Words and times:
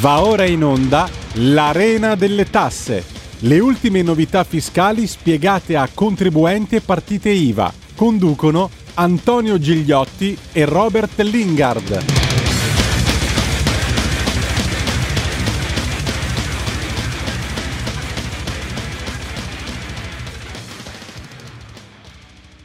Va 0.00 0.22
ora 0.22 0.46
in 0.46 0.64
onda 0.64 1.06
l'Arena 1.34 2.14
delle 2.14 2.48
Tasse. 2.48 3.04
Le 3.40 3.58
ultime 3.58 4.00
novità 4.00 4.44
fiscali 4.44 5.06
spiegate 5.06 5.76
a 5.76 5.86
contribuenti 5.92 6.76
e 6.76 6.80
partite 6.80 7.28
IVA. 7.28 7.70
Conducono 7.94 8.70
Antonio 8.94 9.58
Gigliotti 9.58 10.34
e 10.52 10.64
Robert 10.64 11.20
Lingard. 11.20 12.29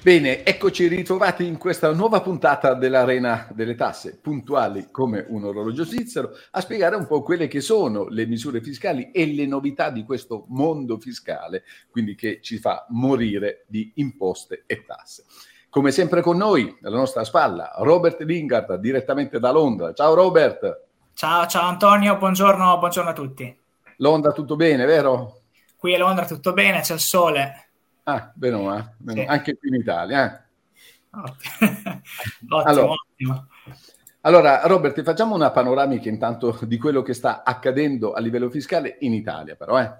Bene, 0.06 0.46
eccoci 0.46 0.86
ritrovati 0.86 1.48
in 1.48 1.58
questa 1.58 1.92
nuova 1.92 2.22
puntata 2.22 2.76
dell'Arena 2.76 3.48
delle 3.56 3.74
Tasse, 3.74 4.20
puntuali 4.22 4.90
come 4.92 5.26
un 5.30 5.46
orologio 5.46 5.84
svizzero, 5.84 6.30
a 6.52 6.62
spiegare 6.62 6.96
un 6.96 7.08
po' 7.08 7.24
quelle 7.24 7.48
che 7.48 7.60
sono 7.60 8.08
le 8.10 8.28
misure 8.28 8.62
fiscali 8.62 9.10
e 9.10 9.26
le 9.26 9.48
novità 9.48 9.90
di 9.90 10.04
questo 10.04 10.46
mondo 10.50 11.00
fiscale, 11.00 11.64
quindi 11.90 12.14
che 12.14 12.38
ci 12.44 12.60
fa 12.60 12.86
morire 12.90 13.66
di 13.66 13.94
imposte 13.96 14.66
e 14.68 14.86
tasse. 14.86 15.24
Come 15.72 15.90
sempre 15.90 16.22
con 16.22 16.38
noi, 16.38 16.78
alla 16.84 16.98
nostra 16.98 17.24
spalla, 17.24 17.74
Robert 17.78 18.22
Lingard, 18.22 18.76
direttamente 18.76 19.40
da 19.40 19.50
Londra. 19.50 19.92
Ciao 19.94 20.14
Robert! 20.14 20.84
Ciao, 21.16 21.48
ciao 21.48 21.68
Antonio, 21.68 22.16
buongiorno, 22.18 22.78
buongiorno 22.78 23.10
a 23.10 23.14
tutti. 23.14 23.60
Londra 23.98 24.32
tutto 24.34 24.56
bene, 24.56 24.86
vero? 24.86 25.40
Qui 25.76 25.96
a 25.96 25.98
Londra 25.98 26.28
tutto 26.28 26.54
bene, 26.54 26.82
c'è 26.82 26.94
il 26.94 27.00
sole, 27.00 27.65
Ah, 28.08 28.32
bene, 28.36 28.94
eh? 29.08 29.12
sì. 29.12 29.20
anche 29.22 29.58
qui 29.58 29.70
in 29.70 29.76
Italia. 29.76 30.26
Eh? 30.26 30.44
ottimo, 31.12 32.62
allora, 32.64 32.92
ottimo. 32.92 33.48
Allora, 34.22 34.62
Robert, 34.66 35.02
facciamo 35.02 35.34
una 35.34 35.50
panoramica 35.50 36.08
intanto 36.08 36.58
di 36.64 36.78
quello 36.78 37.02
che 37.02 37.16
sta 37.16 37.44
accadendo 37.44 38.14
a 38.14 38.20
livello 38.20 38.52
fiscale 38.52 38.98
in 39.00 39.14
Italia, 39.14 39.56
però, 39.56 39.82
eh? 39.82 39.92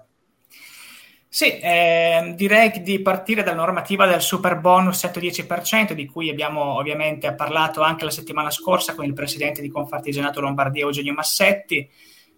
Sì, 1.28 1.58
eh, 1.58 2.32
direi 2.36 2.80
di 2.80 3.02
partire 3.02 3.42
dalla 3.42 3.56
normativa 3.56 4.06
del 4.06 4.20
super 4.22 4.56
bonus 4.60 5.04
110%, 5.04 5.92
di 5.92 6.06
cui 6.06 6.30
abbiamo 6.30 6.76
ovviamente 6.76 7.34
parlato 7.34 7.82
anche 7.82 8.04
la 8.04 8.10
settimana 8.10 8.50
scorsa 8.50 8.94
con 8.94 9.04
il 9.04 9.14
presidente 9.14 9.60
di 9.60 9.68
Confartigianato 9.68 10.40
Lombardia 10.40 10.84
Eugenio 10.84 11.12
Massetti 11.12 11.90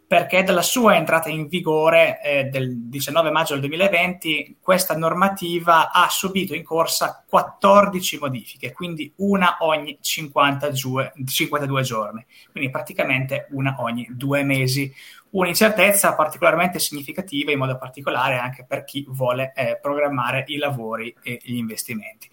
perché 0.08 0.42
dalla 0.42 0.62
sua 0.62 0.96
entrata 0.96 1.28
in 1.28 1.48
vigore 1.48 2.18
eh, 2.22 2.44
del 2.44 2.88
19 2.88 3.30
maggio 3.30 3.52
del 3.52 3.68
2020 3.68 4.56
questa 4.58 4.96
normativa 4.96 5.92
ha 5.92 6.08
subito 6.08 6.54
in 6.54 6.64
corsa 6.64 7.22
14 7.28 8.18
modifiche, 8.18 8.72
quindi 8.72 9.12
una 9.16 9.58
ogni 9.60 9.98
52, 10.00 11.12
52 11.26 11.82
giorni, 11.82 12.24
quindi 12.50 12.70
praticamente 12.70 13.48
una 13.50 13.76
ogni 13.80 14.06
due 14.10 14.42
mesi. 14.44 14.90
Un'incertezza 15.30 16.14
particolarmente 16.14 16.78
significativa, 16.78 17.52
in 17.52 17.58
modo 17.58 17.76
particolare 17.76 18.38
anche 18.38 18.64
per 18.66 18.84
chi 18.84 19.04
vuole 19.06 19.52
eh, 19.54 19.78
programmare 19.78 20.44
i 20.46 20.56
lavori 20.56 21.14
e 21.22 21.38
gli 21.42 21.56
investimenti. 21.56 22.30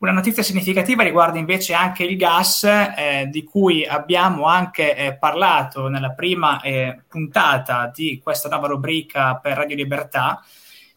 Una 0.00 0.12
notizia 0.12 0.44
significativa 0.44 1.02
riguarda 1.02 1.40
invece 1.40 1.74
anche 1.74 2.04
il 2.04 2.16
gas, 2.16 2.62
eh, 2.62 3.26
di 3.32 3.42
cui 3.42 3.84
abbiamo 3.84 4.44
anche 4.44 4.94
eh, 4.94 5.16
parlato 5.16 5.88
nella 5.88 6.12
prima 6.12 6.60
eh, 6.60 7.00
puntata 7.08 7.90
di 7.92 8.20
questa 8.22 8.48
nuova 8.48 8.68
rubrica 8.68 9.34
per 9.42 9.56
Radio 9.56 9.74
Libertà, 9.74 10.40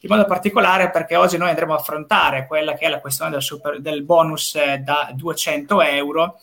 in 0.02 0.10
modo 0.10 0.26
particolare 0.26 0.92
perché 0.92 1.16
oggi 1.16 1.38
noi 1.38 1.50
andremo 1.50 1.74
a 1.74 1.78
affrontare 1.78 2.46
quella 2.46 2.76
che 2.76 2.86
è 2.86 2.90
la 2.90 3.00
questione 3.00 3.32
del, 3.32 3.42
super, 3.42 3.82
del 3.82 4.04
bonus 4.04 4.54
eh, 4.54 4.78
da 4.78 5.10
200 5.16 5.82
euro 5.82 6.40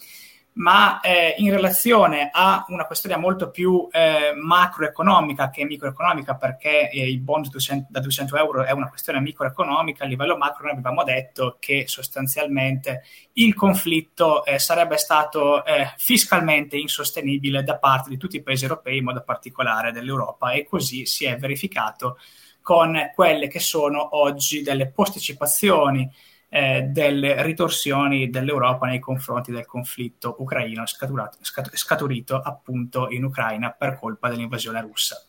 ma 0.58 1.00
eh, 1.00 1.34
in 1.38 1.50
relazione 1.50 2.30
a 2.32 2.64
una 2.68 2.84
questione 2.84 3.16
molto 3.16 3.50
più 3.50 3.88
eh, 3.92 4.32
macroeconomica 4.34 5.50
che 5.50 5.64
microeconomica, 5.64 6.34
perché 6.36 6.90
eh, 6.90 7.08
il 7.08 7.20
bond 7.20 7.48
da 7.88 8.00
200 8.00 8.36
euro 8.36 8.64
è 8.64 8.72
una 8.72 8.88
questione 8.88 9.20
microeconomica, 9.20 10.04
a 10.04 10.08
livello 10.08 10.36
macro 10.36 10.64
noi 10.64 10.72
avevamo 10.72 11.04
detto 11.04 11.56
che 11.60 11.84
sostanzialmente 11.86 13.02
il 13.34 13.54
conflitto 13.54 14.44
eh, 14.44 14.58
sarebbe 14.58 14.96
stato 14.96 15.64
eh, 15.64 15.92
fiscalmente 15.96 16.76
insostenibile 16.76 17.62
da 17.62 17.78
parte 17.78 18.08
di 18.08 18.16
tutti 18.16 18.36
i 18.36 18.42
paesi 18.42 18.64
europei, 18.64 18.98
in 18.98 19.04
modo 19.04 19.22
particolare 19.22 19.92
dell'Europa, 19.92 20.50
e 20.50 20.66
così 20.66 21.06
si 21.06 21.24
è 21.24 21.36
verificato 21.36 22.18
con 22.60 23.12
quelle 23.14 23.46
che 23.46 23.60
sono 23.60 24.16
oggi 24.16 24.62
delle 24.62 24.90
posticipazioni 24.90 26.10
eh, 26.48 26.82
delle 26.82 27.42
ritorsioni 27.42 28.30
dell'Europa 28.30 28.86
nei 28.86 29.00
confronti 29.00 29.50
del 29.50 29.66
conflitto 29.66 30.36
ucraino 30.38 30.84
scaturito 30.86 32.40
appunto 32.40 33.08
in 33.10 33.24
Ucraina 33.24 33.70
per 33.70 33.98
colpa 33.98 34.28
dell'invasione 34.28 34.80
russa. 34.80 35.22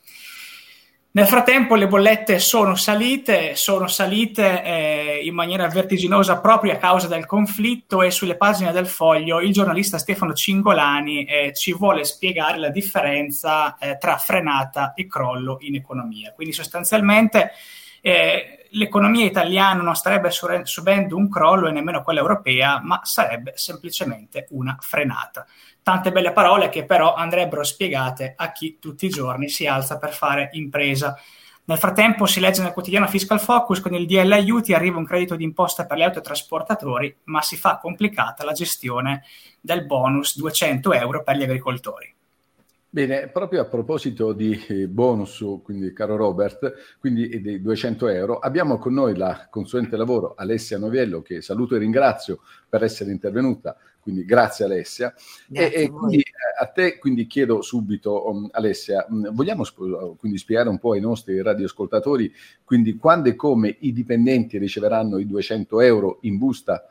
Nel 1.12 1.26
frattempo 1.26 1.74
le 1.74 1.88
bollette 1.88 2.38
sono 2.38 2.76
salite, 2.76 3.56
sono 3.56 3.88
salite 3.88 4.64
eh, 4.64 5.22
in 5.24 5.34
maniera 5.34 5.68
vertiginosa 5.68 6.40
proprio 6.40 6.72
a 6.72 6.78
causa 6.78 7.08
del 7.08 7.26
conflitto 7.26 8.04
e 8.04 8.12
sulle 8.12 8.38
pagine 8.38 8.72
del 8.72 8.86
foglio 8.86 9.42
il 9.42 9.52
giornalista 9.52 9.98
Stefano 9.98 10.34
Cingolani 10.34 11.26
eh, 11.26 11.54
ci 11.56 11.74
vuole 11.74 12.04
spiegare 12.04 12.60
la 12.60 12.70
differenza 12.70 13.76
eh, 13.80 13.98
tra 13.98 14.18
frenata 14.18 14.94
e 14.94 15.08
crollo 15.08 15.58
in 15.62 15.74
economia. 15.74 16.32
Quindi 16.32 16.54
sostanzialmente 16.54 17.54
eh, 18.02 18.59
l'economia 18.72 19.26
italiana 19.26 19.82
non 19.82 19.96
starebbe 19.96 20.30
subendo 20.64 21.16
un 21.16 21.30
crollo 21.30 21.68
e 21.68 21.72
nemmeno 21.72 22.04
quella 22.04 22.20
europea, 22.20 22.80
ma 22.82 23.02
sarebbe 23.04 23.54
semplicemente 23.56 24.48
una 24.52 24.78
frenata. 24.80 25.46
Tante 25.82 26.12
belle 26.12 26.32
parole 26.32 26.70
che 26.70 26.86
però 26.86 27.14
andrebbero 27.14 27.64
spiegate 27.64 28.34
a 28.36 28.52
chi 28.52 28.78
tutti 28.80 29.06
i 29.06 29.10
giorni 29.10 29.50
si 29.50 29.66
alza 29.66 29.98
per 29.98 30.14
fare 30.14 30.50
impresa. 30.54 31.18
Nel 31.66 31.78
frattempo 31.78 32.26
si 32.26 32.40
legge 32.40 32.62
nel 32.62 32.74
quotidiano 32.74 33.08
Fiscal 33.08 33.40
Focus 33.40 33.80
con 33.80 33.94
il 33.94 34.08
DL 34.08 34.32
aiuti 34.32 34.74
arriva 34.74 34.98
un 34.98 35.06
credito 35.06 35.36
d'imposta 35.36 35.86
per 35.86 35.98
gli 35.98 36.04
autotrasportatori, 36.04 37.16
ma 37.26 37.42
si 37.42 37.58
fa 37.58 37.78
complicata 37.78 38.44
la 38.44 38.54
gestione 38.54 39.24
del 39.62 39.86
bonus 39.86 40.36
200 40.38 40.94
euro 40.94 41.24
per 41.24 41.38
gli 41.38 41.44
agricoltori. 41.44 42.16
Bene, 42.92 43.28
proprio 43.28 43.62
a 43.62 43.66
proposito 43.66 44.34
di 44.34 44.66
eh, 44.68 44.88
bonus, 44.88 45.46
quindi 45.62 45.94
caro 45.94 46.16
Robert, 46.16 46.98
quindi 47.00 47.40
dei 47.40 47.62
200 47.62 48.08
euro, 48.08 48.40
abbiamo 48.40 48.80
con 48.80 48.94
noi 48.94 49.16
la 49.16 49.48
consulente 49.52 49.96
lavoro 49.96 50.34
Alessia 50.36 50.80
Noviello, 50.80 51.22
che 51.22 51.44
saluto 51.44 51.76
e 51.76 51.78
ringrazio 51.78 52.40
per 52.68 52.82
essere 52.82 53.12
intervenuta, 53.12 53.78
quindi 54.00 54.26
grazie 54.26 54.66
Alessia. 54.66 55.14
Grazie 55.46 55.72
e, 55.72 55.84
e 55.84 55.90
quindi 55.92 56.18
eh, 56.18 56.64
a 56.64 56.66
te 56.66 56.98
quindi 56.98 57.28
chiedo 57.28 57.62
subito, 57.62 58.28
um, 58.28 58.50
Alessia, 58.52 59.06
um, 59.08 59.36
vogliamo 59.36 59.64
sp- 59.64 60.16
quindi 60.18 60.40
spiegare 60.40 60.70
un 60.70 60.80
po' 60.80 60.94
ai 60.94 61.00
nostri 61.00 61.40
radioascoltatori, 61.44 62.34
quindi 62.64 62.96
quando 62.96 63.30
e 63.30 63.36
come 63.36 63.76
i 63.82 63.94
dipendenti 63.94 64.58
riceveranno 64.58 65.20
i 65.20 65.28
200 65.28 65.80
euro 65.82 66.18
in 66.22 66.40
busta 66.40 66.84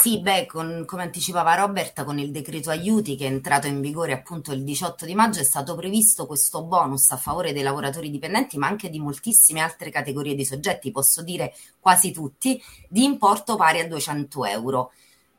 sì, 0.00 0.18
beh, 0.18 0.46
con, 0.46 0.84
come 0.86 1.02
anticipava 1.02 1.54
Robert, 1.56 2.04
con 2.04 2.18
il 2.18 2.30
decreto 2.30 2.70
aiuti 2.70 3.16
che 3.16 3.26
è 3.26 3.28
entrato 3.28 3.66
in 3.66 3.82
vigore 3.82 4.14
appunto 4.14 4.50
il 4.50 4.64
18 4.64 5.04
di 5.04 5.14
maggio 5.14 5.40
è 5.40 5.44
stato 5.44 5.74
previsto 5.74 6.24
questo 6.24 6.64
bonus 6.64 7.10
a 7.10 7.18
favore 7.18 7.52
dei 7.52 7.62
lavoratori 7.62 8.08
dipendenti, 8.08 8.56
ma 8.56 8.66
anche 8.66 8.88
di 8.88 8.98
moltissime 8.98 9.60
altre 9.60 9.90
categorie 9.90 10.34
di 10.34 10.46
soggetti, 10.46 10.90
posso 10.90 11.22
dire 11.22 11.52
quasi 11.78 12.12
tutti, 12.12 12.58
di 12.88 13.04
importo 13.04 13.56
pari 13.56 13.80
a 13.80 13.88
200 13.88 14.46
euro. 14.46 14.92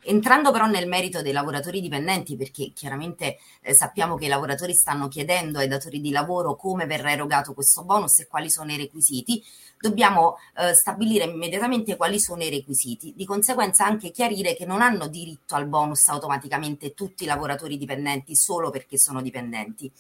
Entrando 0.04 0.52
però 0.52 0.66
nel 0.66 0.88
merito 0.88 1.22
dei 1.22 1.32
lavoratori 1.32 1.80
dipendenti, 1.80 2.36
perché 2.36 2.72
chiaramente 2.74 3.38
eh, 3.62 3.76
sappiamo 3.76 4.16
che 4.16 4.26
i 4.26 4.30
lavoratori 4.30 4.74
stanno 4.74 5.08
chiedendo 5.08 5.60
ai 5.60 5.68
datori 5.68 6.02
di 6.02 6.10
lavoro 6.10 6.56
come 6.56 6.88
verrà 6.88 7.12
erogato 7.12 7.54
questo 7.54 7.84
bonus 7.84 8.20
e 8.20 8.28
quali 8.28 8.50
sono 8.50 8.72
i 8.72 8.78
requisiti, 8.78 9.44
dobbiamo 9.80 10.38
eh, 10.58 10.74
stabilire 10.74 11.26
immediatamente 11.26 11.96
quali 11.98 12.20
sono 12.20 12.44
i 12.44 12.50
requisiti. 12.50 13.14
Di 13.16 13.26
conseguenza 13.26 13.86
anche 13.86 14.12
chiarire 14.12 14.56
che 14.56 14.66
non 14.66 14.82
hanno 14.82 15.08
diritto 15.08 15.56
al 15.56 15.68
bonus 15.68 16.08
automaticamente 16.08 16.94
tutti 16.94 17.24
i 17.24 17.28
lavoratori 17.28 17.78
dipendenti 17.78 18.36
solo 18.36 18.70
perché 18.70 18.98
sono 18.98 19.22
dipendenti. 19.22 19.92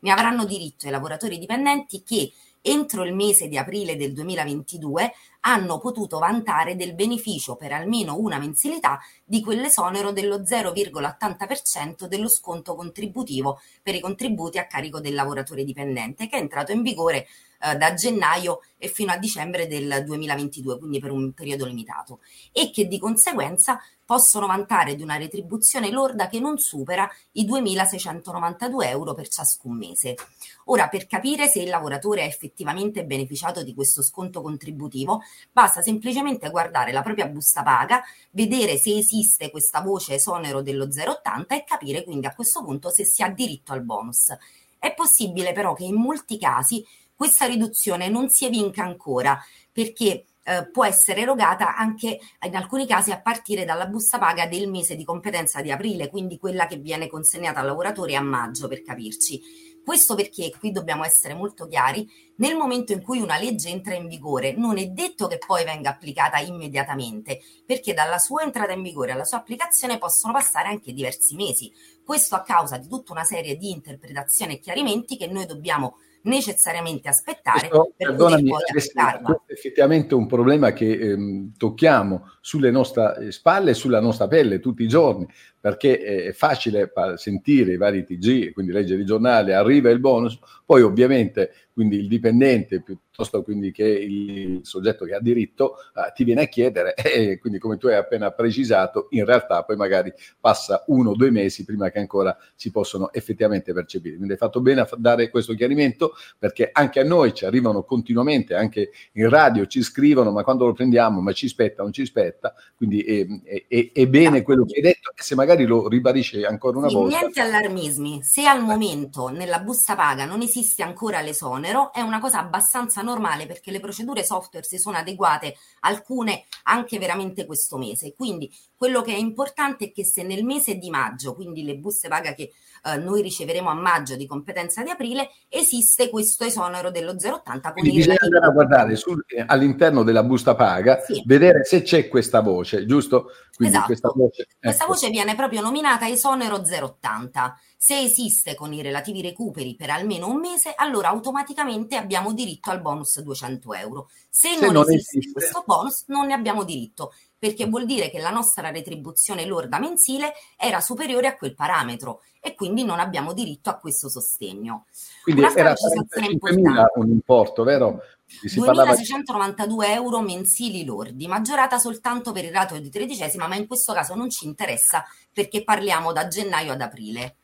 Ne 0.00 0.10
avranno 0.10 0.46
diritto 0.46 0.86
i 0.86 0.90
lavoratori 0.90 1.38
dipendenti 1.38 2.02
che 2.02 2.32
entro 2.62 3.04
il 3.04 3.14
mese 3.14 3.48
di 3.48 3.56
aprile 3.56 3.96
del 3.96 4.12
2022 4.12 5.12
hanno 5.40 5.78
potuto 5.78 6.18
vantare 6.18 6.76
del 6.76 6.94
beneficio 6.94 7.56
per 7.56 7.72
almeno 7.72 8.18
una 8.18 8.38
mensilità 8.38 9.00
di 9.24 9.40
quell'esonero 9.40 10.12
dello 10.12 10.40
0,80% 10.42 12.06
dello 12.06 12.28
sconto 12.28 12.74
contributivo 12.74 13.60
per 13.82 13.94
i 13.94 14.00
contributi 14.00 14.58
a 14.58 14.66
carico 14.66 15.00
del 15.00 15.14
lavoratore 15.14 15.64
dipendente 15.64 16.28
che 16.28 16.36
è 16.36 16.40
entrato 16.40 16.72
in 16.72 16.82
vigore 16.82 17.26
eh, 17.62 17.76
da 17.76 17.92
gennaio 17.92 18.60
e 18.78 18.88
fino 18.88 19.12
a 19.12 19.18
dicembre 19.18 19.66
del 19.66 20.02
2022, 20.04 20.78
quindi 20.78 20.98
per 20.98 21.10
un 21.10 21.32
periodo 21.32 21.66
limitato, 21.66 22.20
e 22.52 22.70
che 22.70 22.86
di 22.86 22.98
conseguenza 22.98 23.78
possono 24.10 24.48
vantare 24.48 24.96
di 24.96 25.04
una 25.04 25.18
retribuzione 25.18 25.88
lorda 25.88 26.26
che 26.26 26.40
non 26.40 26.58
supera 26.58 27.08
i 27.34 27.46
2.692 27.46 28.88
euro 28.88 29.14
per 29.14 29.28
ciascun 29.28 29.76
mese. 29.76 30.16
Ora, 30.64 30.88
per 30.88 31.06
capire 31.06 31.46
se 31.46 31.60
il 31.60 31.68
lavoratore 31.68 32.22
ha 32.22 32.24
effettivamente 32.24 33.04
beneficiato 33.04 33.62
di 33.62 33.72
questo 33.72 34.02
sconto 34.02 34.42
contributivo, 34.42 35.22
basta 35.52 35.80
semplicemente 35.80 36.50
guardare 36.50 36.90
la 36.90 37.02
propria 37.02 37.28
busta 37.28 37.62
paga, 37.62 38.02
vedere 38.32 38.78
se 38.78 38.96
esiste 38.96 39.48
questa 39.48 39.80
voce 39.80 40.14
esonero 40.14 40.60
dello 40.60 40.88
0,80 40.88 41.44
e 41.54 41.62
capire 41.64 42.02
quindi 42.02 42.26
a 42.26 42.34
questo 42.34 42.64
punto 42.64 42.90
se 42.90 43.04
si 43.04 43.22
ha 43.22 43.28
diritto 43.28 43.72
al 43.72 43.84
bonus. 43.84 44.36
È 44.76 44.92
possibile 44.92 45.52
però 45.52 45.72
che 45.72 45.84
in 45.84 45.94
molti 45.94 46.36
casi 46.36 46.84
questa 47.14 47.46
riduzione 47.46 48.08
non 48.08 48.28
si 48.28 48.44
evinca 48.44 48.82
ancora 48.82 49.40
perché 49.70 50.24
eh, 50.44 50.68
può 50.70 50.84
essere 50.84 51.20
erogata 51.20 51.76
anche 51.76 52.18
in 52.44 52.56
alcuni 52.56 52.86
casi 52.86 53.10
a 53.10 53.20
partire 53.20 53.64
dalla 53.64 53.86
busta 53.86 54.18
paga 54.18 54.46
del 54.46 54.68
mese 54.68 54.96
di 54.96 55.04
competenza 55.04 55.60
di 55.60 55.70
aprile, 55.70 56.08
quindi 56.08 56.38
quella 56.38 56.66
che 56.66 56.76
viene 56.76 57.08
consegnata 57.08 57.60
al 57.60 57.66
lavoratore 57.66 58.16
a 58.16 58.20
maggio 58.20 58.68
per 58.68 58.82
capirci. 58.82 59.68
Questo 59.84 60.14
perché 60.14 60.52
qui 60.58 60.72
dobbiamo 60.72 61.04
essere 61.04 61.34
molto 61.34 61.66
chiari, 61.66 62.06
nel 62.36 62.54
momento 62.54 62.92
in 62.92 63.02
cui 63.02 63.20
una 63.20 63.38
legge 63.38 63.70
entra 63.70 63.94
in 63.94 64.08
vigore 64.08 64.54
non 64.54 64.78
è 64.78 64.86
detto 64.86 65.26
che 65.26 65.38
poi 65.38 65.64
venga 65.64 65.90
applicata 65.90 66.38
immediatamente, 66.38 67.40
perché 67.64 67.94
dalla 67.94 68.18
sua 68.18 68.42
entrata 68.42 68.72
in 68.72 68.82
vigore 68.82 69.12
alla 69.12 69.24
sua 69.24 69.38
applicazione 69.38 69.98
possono 69.98 70.32
passare 70.32 70.68
anche 70.68 70.92
diversi 70.92 71.34
mesi. 71.34 71.72
Questo 72.10 72.34
a 72.34 72.42
causa 72.42 72.76
di 72.76 72.88
tutta 72.88 73.12
una 73.12 73.22
serie 73.22 73.56
di 73.56 73.70
interpretazioni 73.70 74.54
e 74.54 74.58
chiarimenti 74.58 75.16
che 75.16 75.28
noi 75.28 75.46
dobbiamo 75.46 75.98
necessariamente 76.22 77.08
aspettare 77.08 77.68
questo, 77.68 77.92
per 77.96 78.16
poter 78.16 78.42
poi 78.42 78.62
applicarla. 78.66 79.42
È 79.46 79.52
effettivamente 79.52 80.16
un 80.16 80.26
problema 80.26 80.72
che 80.72 80.90
ehm, 80.90 81.52
tocchiamo 81.56 82.32
sulle 82.40 82.72
nostre 82.72 83.30
spalle 83.30 83.70
e 83.70 83.74
sulla 83.74 84.00
nostra 84.00 84.26
pelle 84.26 84.58
tutti 84.58 84.82
i 84.82 84.88
giorni, 84.88 85.24
perché 85.60 86.00
è 86.00 86.32
facile 86.32 86.90
sentire 87.14 87.74
i 87.74 87.76
vari 87.76 88.04
TG, 88.04 88.54
quindi 88.54 88.72
leggere 88.72 89.02
i 89.02 89.06
giornali, 89.06 89.52
arriva 89.52 89.88
il 89.90 90.00
bonus, 90.00 90.36
poi 90.66 90.82
ovviamente 90.82 91.52
quindi 91.72 91.96
il 91.96 92.08
dipendente 92.08 92.82
piuttosto 92.82 93.09
quindi 93.42 93.72
che 93.72 93.84
il 93.84 94.60
soggetto 94.62 95.04
che 95.04 95.14
ha 95.14 95.20
diritto 95.20 95.76
uh, 95.94 96.12
ti 96.14 96.24
viene 96.24 96.42
a 96.42 96.46
chiedere 96.46 96.94
e 96.94 97.38
quindi 97.38 97.58
come 97.58 97.76
tu 97.76 97.86
hai 97.86 97.96
appena 97.96 98.30
precisato 98.30 99.08
in 99.10 99.24
realtà 99.24 99.62
poi 99.62 99.76
magari 99.76 100.12
passa 100.38 100.84
uno 100.86 101.10
o 101.10 101.14
due 101.14 101.30
mesi 101.30 101.64
prima 101.64 101.90
che 101.90 101.98
ancora 101.98 102.36
si 102.54 102.70
possono 102.70 103.12
effettivamente 103.12 103.72
percepire. 103.72 104.16
Quindi 104.16 104.32
hai 104.32 104.38
fatto 104.38 104.60
bene 104.60 104.80
a 104.80 104.88
dare 104.96 105.30
questo 105.30 105.54
chiarimento 105.54 106.12
perché 106.38 106.70
anche 106.72 107.00
a 107.00 107.04
noi 107.04 107.34
ci 107.34 107.44
arrivano 107.44 107.82
continuamente, 107.82 108.54
anche 108.54 108.90
in 109.12 109.28
radio 109.28 109.66
ci 109.66 109.82
scrivono 109.82 110.30
ma 110.30 110.42
quando 110.42 110.66
lo 110.66 110.72
prendiamo 110.72 111.20
ma 111.20 111.32
ci 111.32 111.48
spetta, 111.48 111.82
non 111.82 111.92
ci 111.92 112.06
spetta, 112.06 112.54
quindi 112.76 113.02
è, 113.02 113.26
è, 113.68 113.90
è 113.92 114.06
bene 114.06 114.42
quello 114.42 114.64
che 114.64 114.76
hai 114.76 114.82
detto 114.82 115.12
e 115.14 115.22
se 115.22 115.34
magari 115.34 115.64
lo 115.64 115.88
ribadisce 115.88 116.44
ancora 116.44 116.78
una 116.78 116.88
volta. 116.88 117.18
Niente 117.18 117.40
allarmismi, 117.40 118.22
se 118.22 118.46
al 118.46 118.62
momento 118.62 119.28
nella 119.28 119.60
busta 119.60 119.94
paga 119.94 120.24
non 120.24 120.42
esiste 120.42 120.82
ancora 120.82 121.20
l'esonero 121.20 121.92
è 121.92 122.00
una 122.00 122.20
cosa 122.20 122.38
abbastanza 122.38 123.02
normale 123.02 123.09
perché 123.46 123.70
le 123.70 123.80
procedure 123.80 124.22
software 124.22 124.66
si 124.66 124.78
sono 124.78 124.98
adeguate, 124.98 125.56
alcune 125.80 126.44
anche 126.64 126.98
veramente 126.98 127.46
questo 127.46 127.78
mese. 127.78 128.14
Quindi 128.14 128.52
quello 128.76 129.02
che 129.02 129.12
è 129.12 129.18
importante 129.18 129.86
è 129.86 129.92
che 129.92 130.04
se 130.04 130.22
nel 130.22 130.44
mese 130.44 130.76
di 130.76 130.90
maggio, 130.90 131.34
quindi 131.34 131.64
le 131.64 131.76
buste 131.76 132.08
paga 132.08 132.34
che 132.34 132.52
eh, 132.84 132.96
noi 132.96 133.22
riceveremo 133.22 133.68
a 133.68 133.74
maggio 133.74 134.16
di 134.16 134.26
competenza 134.26 134.82
di 134.82 134.90
aprile, 134.90 135.30
esiste 135.48 136.08
questo 136.08 136.44
esonero 136.44 136.90
dello 136.90 137.12
0,80 137.12 137.72
quindi 137.72 137.92
bisogna 137.92 138.16
andare 138.20 138.46
a 138.46 138.50
guardare 138.50 138.96
sul, 138.96 139.24
all'interno 139.46 140.02
della 140.02 140.22
busta 140.22 140.54
paga, 140.54 141.00
sì. 141.00 141.22
vedere 141.26 141.64
se 141.64 141.82
c'è 141.82 142.08
questa 142.08 142.40
voce, 142.40 142.86
giusto? 142.86 143.32
Quindi 143.54 143.74
esatto. 143.74 143.86
questa, 143.86 144.12
voce, 144.14 144.42
ecco. 144.42 144.58
questa 144.60 144.86
voce 144.86 145.10
viene 145.10 145.34
proprio 145.34 145.60
nominata 145.60 146.08
esonero 146.08 146.58
0,80. 146.58 147.52
Se 147.82 147.98
esiste 147.98 148.54
con 148.54 148.74
i 148.74 148.82
relativi 148.82 149.22
recuperi 149.22 149.74
per 149.74 149.88
almeno 149.88 150.28
un 150.28 150.38
mese, 150.38 150.74
allora 150.76 151.08
automaticamente 151.08 151.96
abbiamo 151.96 152.34
diritto 152.34 152.70
al 152.70 152.82
bonus 152.82 153.18
200 153.20 153.72
euro. 153.72 154.10
Se, 154.28 154.50
Se 154.50 154.60
non, 154.60 154.74
non 154.74 154.82
esiste, 154.82 155.16
esiste 155.16 155.32
questo 155.32 155.62
bonus, 155.64 156.04
non 156.08 156.26
ne 156.26 156.34
abbiamo 156.34 156.64
diritto 156.64 157.14
perché 157.38 157.64
vuol 157.64 157.86
dire 157.86 158.10
che 158.10 158.18
la 158.18 158.28
nostra 158.28 158.70
retribuzione 158.70 159.46
lorda 159.46 159.78
mensile 159.78 160.34
era 160.58 160.80
superiore 160.80 161.26
a 161.26 161.38
quel 161.38 161.54
parametro 161.54 162.20
e 162.38 162.54
quindi 162.54 162.84
non 162.84 163.00
abbiamo 163.00 163.32
diritto 163.32 163.70
a 163.70 163.78
questo 163.78 164.10
sostegno. 164.10 164.84
Quindi 165.22 165.42
era 165.42 165.72
45.000 165.72 166.84
un 166.96 167.08
importo, 167.08 167.64
vero? 167.64 168.02
2.692 168.44 169.84
euro 169.86 170.20
mensili 170.20 170.84
lordi, 170.84 171.26
maggiorata 171.26 171.78
soltanto 171.78 172.30
per 172.32 172.44
il 172.44 172.52
rato 172.52 172.78
di 172.78 172.90
tredicesima, 172.90 173.46
ma 173.46 173.56
in 173.56 173.66
questo 173.66 173.94
caso 173.94 174.14
non 174.14 174.28
ci 174.28 174.44
interessa 174.44 175.02
perché 175.32 175.64
parliamo 175.64 176.12
da 176.12 176.28
gennaio 176.28 176.72
ad 176.72 176.82
aprile. 176.82 177.36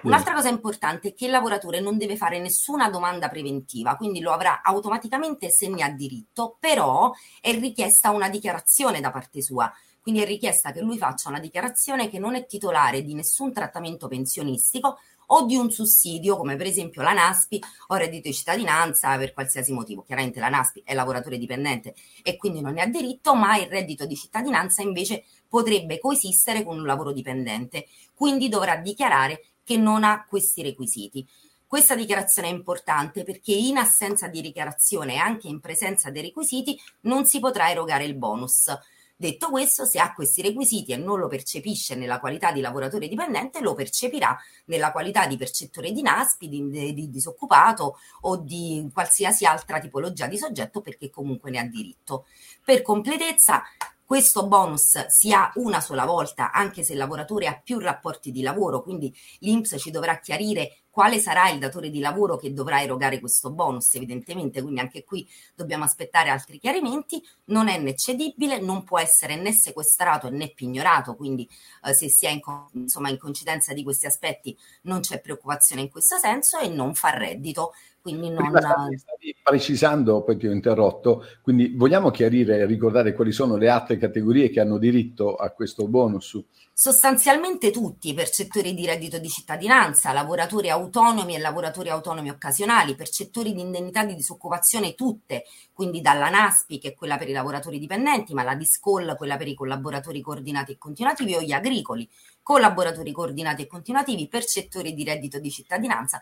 Un'altra 0.00 0.32
cosa 0.32 0.48
importante 0.48 1.08
è 1.08 1.14
che 1.14 1.24
il 1.24 1.32
lavoratore 1.32 1.80
non 1.80 1.98
deve 1.98 2.16
fare 2.16 2.38
nessuna 2.38 2.88
domanda 2.88 3.28
preventiva, 3.28 3.96
quindi 3.96 4.20
lo 4.20 4.30
avrà 4.30 4.62
automaticamente 4.62 5.50
se 5.50 5.68
ne 5.68 5.82
ha 5.82 5.90
diritto, 5.90 6.56
però 6.60 7.12
è 7.40 7.52
richiesta 7.58 8.10
una 8.10 8.28
dichiarazione 8.28 9.00
da 9.00 9.10
parte 9.10 9.42
sua. 9.42 9.72
Quindi 10.00 10.22
è 10.22 10.24
richiesta 10.24 10.70
che 10.70 10.80
lui 10.80 10.96
faccia 10.96 11.28
una 11.28 11.40
dichiarazione 11.40 12.08
che 12.08 12.20
non 12.20 12.36
è 12.36 12.46
titolare 12.46 13.02
di 13.02 13.12
nessun 13.14 13.52
trattamento 13.52 14.06
pensionistico 14.06 14.98
o 15.30 15.44
di 15.44 15.56
un 15.56 15.70
sussidio, 15.70 16.36
come 16.36 16.56
per 16.56 16.66
esempio 16.66 17.02
la 17.02 17.12
NASPI 17.12 17.60
o 17.88 17.96
reddito 17.96 18.28
di 18.28 18.34
cittadinanza 18.34 19.16
per 19.18 19.34
qualsiasi 19.34 19.72
motivo. 19.72 20.02
Chiaramente 20.02 20.40
la 20.40 20.48
NASPI 20.48 20.82
è 20.84 20.94
lavoratore 20.94 21.38
dipendente 21.38 21.94
e 22.22 22.36
quindi 22.36 22.60
non 22.60 22.74
ne 22.74 22.82
ha 22.82 22.86
diritto, 22.86 23.34
ma 23.34 23.56
il 23.58 23.66
reddito 23.66 24.06
di 24.06 24.14
cittadinanza 24.14 24.80
invece 24.80 25.24
potrebbe 25.48 25.98
coesistere 25.98 26.62
con 26.62 26.78
un 26.78 26.86
lavoro 26.86 27.12
dipendente. 27.12 27.88
Quindi 28.14 28.48
dovrà 28.48 28.76
dichiarare 28.76 29.42
che 29.68 29.76
non 29.76 30.02
ha 30.02 30.24
questi 30.26 30.62
requisiti. 30.62 31.28
Questa 31.66 31.94
dichiarazione 31.94 32.48
è 32.48 32.52
importante 32.52 33.22
perché 33.22 33.52
in 33.52 33.76
assenza 33.76 34.26
di 34.26 34.40
dichiarazione 34.40 35.12
e 35.12 35.18
anche 35.18 35.46
in 35.46 35.60
presenza 35.60 36.10
dei 36.10 36.22
requisiti 36.22 36.80
non 37.02 37.26
si 37.26 37.38
potrà 37.38 37.68
erogare 37.68 38.06
il 38.06 38.14
bonus. 38.14 38.74
Detto 39.14 39.50
questo, 39.50 39.84
se 39.84 39.98
ha 39.98 40.14
questi 40.14 40.40
requisiti 40.40 40.92
e 40.92 40.96
non 40.96 41.18
lo 41.18 41.28
percepisce 41.28 41.96
nella 41.96 42.18
qualità 42.18 42.50
di 42.50 42.62
lavoratore 42.62 43.08
dipendente, 43.08 43.60
lo 43.60 43.74
percepirà 43.74 44.34
nella 44.66 44.90
qualità 44.90 45.26
di 45.26 45.36
percettore 45.36 45.92
di 45.92 46.00
NASPI, 46.00 46.48
di, 46.48 46.70
di, 46.70 46.94
di 46.94 47.10
disoccupato 47.10 47.98
o 48.22 48.38
di 48.38 48.88
qualsiasi 48.90 49.44
altra 49.44 49.80
tipologia 49.80 50.28
di 50.28 50.38
soggetto 50.38 50.80
perché 50.80 51.10
comunque 51.10 51.50
ne 51.50 51.58
ha 51.58 51.64
diritto. 51.64 52.24
Per 52.64 52.80
completezza, 52.80 53.62
questo 54.08 54.46
bonus 54.46 55.06
si 55.08 55.34
ha 55.34 55.52
una 55.56 55.82
sola 55.82 56.06
volta, 56.06 56.50
anche 56.50 56.82
se 56.82 56.92
il 56.92 56.98
lavoratore 56.98 57.46
ha 57.46 57.60
più 57.62 57.78
rapporti 57.78 58.30
di 58.30 58.40
lavoro, 58.40 58.82
quindi 58.82 59.14
l'INPS 59.40 59.74
ci 59.78 59.90
dovrà 59.90 60.18
chiarire 60.18 60.78
quale 60.88 61.20
sarà 61.20 61.50
il 61.50 61.58
datore 61.58 61.90
di 61.90 62.00
lavoro 62.00 62.38
che 62.38 62.54
dovrà 62.54 62.80
erogare 62.80 63.20
questo 63.20 63.50
bonus, 63.50 63.94
evidentemente, 63.96 64.62
quindi 64.62 64.80
anche 64.80 65.04
qui 65.04 65.28
dobbiamo 65.54 65.84
aspettare 65.84 66.30
altri 66.30 66.58
chiarimenti, 66.58 67.22
non 67.48 67.68
è 67.68 67.78
né 67.78 67.94
cedibile, 67.96 68.58
non 68.60 68.82
può 68.82 68.98
essere 68.98 69.36
né 69.36 69.52
sequestrato 69.52 70.30
né 70.30 70.52
pignorato, 70.54 71.14
quindi 71.14 71.46
eh, 71.84 71.92
se 71.92 72.08
si 72.08 72.24
è 72.24 72.30
in, 72.30 72.40
insomma, 72.72 73.10
in 73.10 73.18
coincidenza 73.18 73.74
di 73.74 73.82
questi 73.82 74.06
aspetti 74.06 74.56
non 74.84 75.00
c'è 75.00 75.20
preoccupazione 75.20 75.82
in 75.82 75.90
questo 75.90 76.16
senso 76.16 76.58
e 76.58 76.68
non 76.68 76.94
fa 76.94 77.10
reddito 77.10 77.74
quindi 78.00 78.30
non... 78.30 78.50
Stavi, 78.56 79.36
precisando, 79.42 80.22
poi 80.22 80.36
ti 80.36 80.46
ho 80.46 80.52
interrotto, 80.52 81.24
quindi 81.42 81.74
vogliamo 81.76 82.10
chiarire 82.10 82.58
e 82.58 82.66
ricordare 82.66 83.12
quali 83.12 83.32
sono 83.32 83.56
le 83.56 83.68
altre 83.68 83.96
categorie 83.96 84.50
che 84.50 84.60
hanno 84.60 84.78
diritto 84.78 85.34
a 85.34 85.50
questo 85.50 85.86
bonus? 85.88 86.40
Sostanzialmente 86.72 87.72
tutti, 87.72 88.14
percettori 88.14 88.72
di 88.72 88.86
reddito 88.86 89.18
di 89.18 89.28
cittadinanza, 89.28 90.12
lavoratori 90.12 90.70
autonomi 90.70 91.34
e 91.34 91.40
lavoratori 91.40 91.88
autonomi 91.88 92.30
occasionali, 92.30 92.94
percettori 92.94 93.52
di 93.52 93.60
indennità 93.60 94.04
di 94.04 94.14
disoccupazione 94.14 94.94
tutte, 94.94 95.44
quindi 95.72 96.00
dalla 96.00 96.30
NASPI 96.30 96.78
che 96.78 96.88
è 96.90 96.94
quella 96.94 97.18
per 97.18 97.28
i 97.28 97.32
lavoratori 97.32 97.80
dipendenti, 97.80 98.32
ma 98.32 98.44
la 98.44 98.54
DISCOL 98.54 99.16
quella 99.16 99.36
per 99.36 99.48
i 99.48 99.54
collaboratori 99.54 100.20
coordinati 100.20 100.72
e 100.72 100.78
continuativi 100.78 101.34
o 101.34 101.40
gli 101.40 101.50
agricoli, 101.50 102.08
collaboratori 102.44 103.10
coordinati 103.10 103.62
e 103.62 103.66
continuativi, 103.66 104.28
percettori 104.28 104.94
di 104.94 105.02
reddito 105.02 105.40
di 105.40 105.50
cittadinanza, 105.50 106.20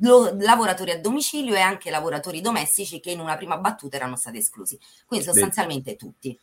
lo, 0.00 0.36
lavoratori 0.38 0.90
a 0.92 1.00
domicilio 1.00 1.54
e 1.54 1.60
anche 1.60 1.90
lavoratori 1.90 2.40
domestici 2.40 3.00
che 3.00 3.10
in 3.10 3.20
una 3.20 3.36
prima 3.36 3.58
battuta 3.58 3.96
erano 3.96 4.16
stati 4.16 4.38
esclusi. 4.38 4.78
Quindi 5.06 5.26
sostanzialmente 5.26 5.96
tutti. 5.96 6.38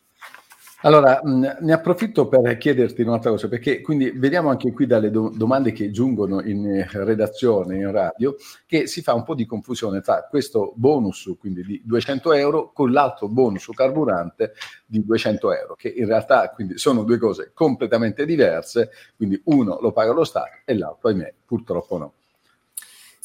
Allora, 0.82 1.20
mh, 1.22 1.56
ne 1.60 1.72
approfitto 1.72 2.28
per 2.28 2.58
chiederti 2.58 3.00
un'altra 3.00 3.30
cosa, 3.30 3.48
perché 3.48 3.80
quindi 3.80 4.10
vediamo 4.10 4.50
anche 4.50 4.72
qui 4.72 4.86
dalle 4.86 5.10
do- 5.10 5.32
domande 5.34 5.72
che 5.72 5.90
giungono 5.90 6.42
in 6.42 6.66
eh, 6.66 6.88
redazione, 6.92 7.76
in 7.76 7.90
radio, 7.90 8.36
che 8.66 8.86
si 8.86 9.00
fa 9.00 9.14
un 9.14 9.24
po' 9.24 9.34
di 9.34 9.46
confusione 9.46 10.02
tra 10.02 10.26
questo 10.28 10.74
bonus, 10.76 11.34
quindi 11.40 11.64
di 11.64 11.82
200 11.82 12.32
euro, 12.34 12.72
con 12.72 12.92
l'altro 12.92 13.26
bonus 13.28 13.68
carburante 13.74 14.52
di 14.84 15.02
200 15.02 15.52
euro, 15.54 15.74
che 15.74 15.88
in 15.88 16.06
realtà 16.06 16.50
quindi 16.50 16.76
sono 16.76 17.04
due 17.04 17.18
cose 17.18 17.52
completamente 17.54 18.26
diverse, 18.26 18.90
quindi 19.16 19.40
uno 19.46 19.78
lo 19.80 19.92
paga 19.92 20.12
lo 20.12 20.24
Stato 20.24 20.58
e 20.66 20.76
l'altro, 20.76 21.08
ahimè, 21.08 21.34
purtroppo 21.46 21.96
no. 21.96 22.12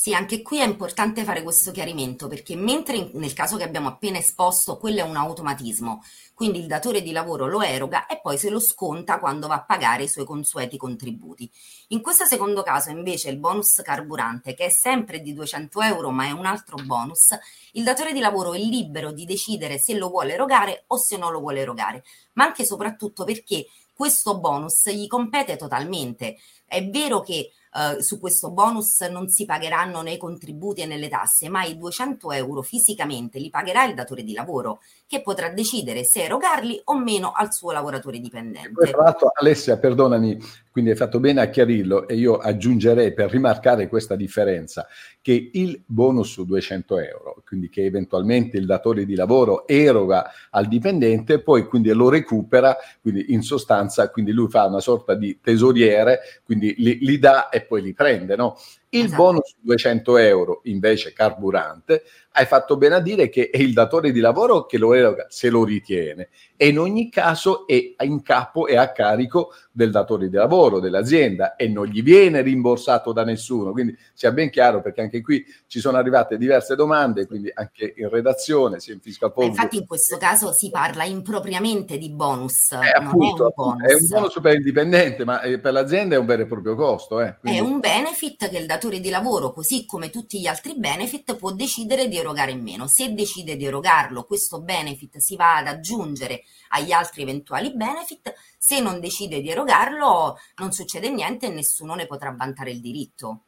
Sì, 0.01 0.15
anche 0.15 0.41
qui 0.41 0.57
è 0.57 0.65
importante 0.65 1.23
fare 1.23 1.43
questo 1.43 1.69
chiarimento 1.69 2.27
perché 2.27 2.55
mentre 2.55 2.95
in, 2.95 3.11
nel 3.13 3.33
caso 3.33 3.55
che 3.55 3.63
abbiamo 3.63 3.87
appena 3.87 4.17
esposto 4.17 4.79
quello 4.79 5.01
è 5.01 5.03
un 5.03 5.15
automatismo, 5.15 6.01
quindi 6.33 6.57
il 6.57 6.65
datore 6.65 7.03
di 7.03 7.11
lavoro 7.11 7.45
lo 7.45 7.61
eroga 7.61 8.07
e 8.07 8.19
poi 8.19 8.39
se 8.39 8.49
lo 8.49 8.59
sconta 8.59 9.19
quando 9.19 9.45
va 9.45 9.53
a 9.53 9.63
pagare 9.63 10.01
i 10.01 10.07
suoi 10.07 10.25
consueti 10.25 10.75
contributi. 10.75 11.47
In 11.89 12.01
questo 12.01 12.25
secondo 12.25 12.63
caso 12.63 12.89
invece 12.89 13.29
il 13.29 13.37
bonus 13.37 13.79
carburante 13.83 14.55
che 14.55 14.65
è 14.65 14.69
sempre 14.69 15.21
di 15.21 15.33
200 15.33 15.81
euro 15.81 16.09
ma 16.09 16.25
è 16.25 16.31
un 16.31 16.47
altro 16.47 16.77
bonus, 16.83 17.37
il 17.73 17.83
datore 17.83 18.11
di 18.11 18.19
lavoro 18.19 18.55
è 18.55 18.57
libero 18.57 19.11
di 19.11 19.25
decidere 19.25 19.77
se 19.77 19.93
lo 19.93 20.09
vuole 20.09 20.33
erogare 20.33 20.85
o 20.87 20.97
se 20.97 21.15
non 21.15 21.31
lo 21.31 21.41
vuole 21.41 21.59
erogare, 21.59 22.03
ma 22.33 22.45
anche 22.45 22.63
e 22.63 22.65
soprattutto 22.65 23.23
perché 23.23 23.67
questo 23.93 24.39
bonus 24.39 24.89
gli 24.89 25.05
compete 25.05 25.57
totalmente. 25.57 26.37
È 26.71 26.87
vero 26.87 27.19
che 27.19 27.51
Uh, 27.73 28.01
su 28.01 28.19
questo 28.19 28.51
bonus 28.51 28.99
non 29.03 29.29
si 29.29 29.45
pagheranno 29.45 30.01
né 30.01 30.11
i 30.11 30.17
contributi 30.17 30.85
né 30.85 30.97
le 30.97 31.07
tasse, 31.07 31.47
ma 31.47 31.63
i 31.63 31.77
200 31.77 32.33
euro 32.33 32.61
fisicamente 32.61 33.39
li 33.39 33.49
pagherà 33.49 33.85
il 33.85 33.93
datore 33.93 34.23
di 34.23 34.33
lavoro, 34.33 34.81
che 35.07 35.21
potrà 35.21 35.47
decidere 35.47 36.03
se 36.03 36.23
erogarli 36.23 36.81
o 36.83 36.99
meno 36.99 37.31
al 37.33 37.53
suo 37.53 37.71
lavoratore 37.71 38.19
dipendente. 38.19 38.71
Poi, 38.71 38.91
tra 38.91 39.03
l'altro, 39.03 39.31
Alessia, 39.33 39.77
perdonami, 39.77 40.37
quindi 40.69 40.91
hai 40.91 40.97
fatto 40.97 41.21
bene 41.21 41.41
a 41.41 41.49
chiarirlo 41.49 42.07
e 42.09 42.15
io 42.15 42.37
aggiungerei 42.37 43.13
per 43.13 43.29
rimarcare 43.29 43.87
questa 43.87 44.15
differenza 44.15 44.87
che 45.21 45.49
il 45.53 45.83
bonus 45.85 46.31
su 46.31 46.45
200 46.45 46.97
euro, 46.99 47.43
quindi 47.45 47.69
che 47.69 47.83
eventualmente 47.83 48.57
il 48.57 48.65
datore 48.65 49.05
di 49.05 49.15
lavoro 49.15 49.67
eroga 49.67 50.31
al 50.49 50.67
dipendente, 50.67 51.41
poi 51.41 51.67
quindi 51.67 51.91
lo 51.91 52.09
recupera, 52.09 52.75
quindi 53.01 53.33
in 53.33 53.43
sostanza 53.43 54.09
quindi 54.09 54.31
lui 54.31 54.49
fa 54.49 54.65
una 54.65 54.79
sorta 54.79 55.13
di 55.13 55.39
tesoriere, 55.41 56.19
quindi 56.61 56.75
li, 56.77 56.99
li 57.01 57.17
dà 57.17 57.49
e 57.49 57.61
poi 57.61 57.81
li 57.81 57.93
prende, 57.93 58.35
no? 58.35 58.55
Il 58.93 59.05
esatto. 59.05 59.23
bonus 59.23 59.55
200 59.61 60.17
euro 60.17 60.61
invece 60.65 61.13
carburante, 61.13 62.03
hai 62.33 62.45
fatto 62.45 62.77
bene 62.77 62.95
a 62.95 62.99
dire 62.99 63.29
che 63.29 63.49
è 63.49 63.57
il 63.57 63.73
datore 63.73 64.11
di 64.11 64.19
lavoro 64.19 64.65
che 64.65 64.77
lo 64.77 64.93
eroga 64.93 65.25
se 65.29 65.49
lo 65.49 65.63
ritiene 65.63 66.29
e 66.55 66.67
in 66.67 66.77
ogni 66.77 67.09
caso 67.09 67.65
è 67.65 67.95
in 68.03 68.21
capo 68.21 68.67
e 68.67 68.77
a 68.77 68.91
carico 68.91 69.53
del 69.71 69.89
datore 69.89 70.29
di 70.29 70.35
lavoro, 70.35 70.79
dell'azienda 70.79 71.55
e 71.55 71.67
non 71.67 71.87
gli 71.87 72.03
viene 72.03 72.41
rimborsato 72.41 73.11
da 73.11 73.23
nessuno. 73.23 73.71
Quindi 73.71 73.97
sia 74.13 74.31
ben 74.31 74.49
chiaro 74.49 74.81
perché 74.81 75.01
anche 75.01 75.21
qui 75.21 75.43
ci 75.67 75.79
sono 75.79 75.97
arrivate 75.97 76.37
diverse 76.37 76.75
domande, 76.75 77.25
quindi 77.25 77.49
anche 77.51 77.93
in 77.97 78.09
redazione, 78.09 78.79
sia 78.79 78.93
in 78.93 78.99
fiscal 78.99 79.33
policy. 79.33 79.55
Infatti 79.55 79.77
in 79.77 79.87
questo 79.87 80.17
caso 80.17 80.51
si 80.51 80.69
parla 80.69 81.03
impropriamente 81.03 81.97
di 81.97 82.11
bonus. 82.11 82.73
Eh, 82.73 82.91
appunto, 82.95 83.43
è, 83.43 83.45
un 83.45 83.53
bonus. 83.55 83.89
è 83.89 83.93
un 83.93 84.07
bonus 84.07 84.39
per 84.39 84.53
il 84.53 84.63
dipendente, 84.63 85.25
ma 85.25 85.41
eh, 85.41 85.57
per 85.57 85.73
l'azienda 85.73 86.15
è 86.15 86.19
un 86.19 86.25
vero 86.27 86.43
e 86.43 86.45
proprio 86.45 86.75
costo. 86.75 87.21
Eh. 87.21 87.37
Quindi... 87.39 87.57
È 87.57 87.61
un 87.61 87.79
benefit 87.79 88.49
che 88.49 88.57
il 88.57 88.67
datore 88.67 88.80
datore 88.81 88.99
di 88.99 89.09
lavoro, 89.09 89.51
così 89.51 89.85
come 89.85 90.09
tutti 90.09 90.41
gli 90.41 90.47
altri 90.47 90.73
benefit, 90.75 91.35
può 91.35 91.51
decidere 91.51 92.07
di 92.07 92.17
erogare 92.17 92.49
in 92.49 92.63
meno. 92.63 92.87
Se 92.87 93.13
decide 93.13 93.55
di 93.55 93.65
erogarlo, 93.65 94.23
questo 94.23 94.59
benefit 94.59 95.17
si 95.17 95.35
va 95.35 95.57
ad 95.57 95.67
aggiungere 95.67 96.41
agli 96.69 96.91
altri 96.91 97.21
eventuali 97.21 97.75
benefit. 97.75 98.33
Se 98.57 98.81
non 98.81 98.99
decide 98.99 99.39
di 99.39 99.51
erogarlo, 99.51 100.35
non 100.55 100.71
succede 100.71 101.11
niente 101.11 101.45
e 101.45 101.51
nessuno 101.51 101.93
ne 101.93 102.07
potrà 102.07 102.33
vantare 102.35 102.71
il 102.71 102.81
diritto. 102.81 103.43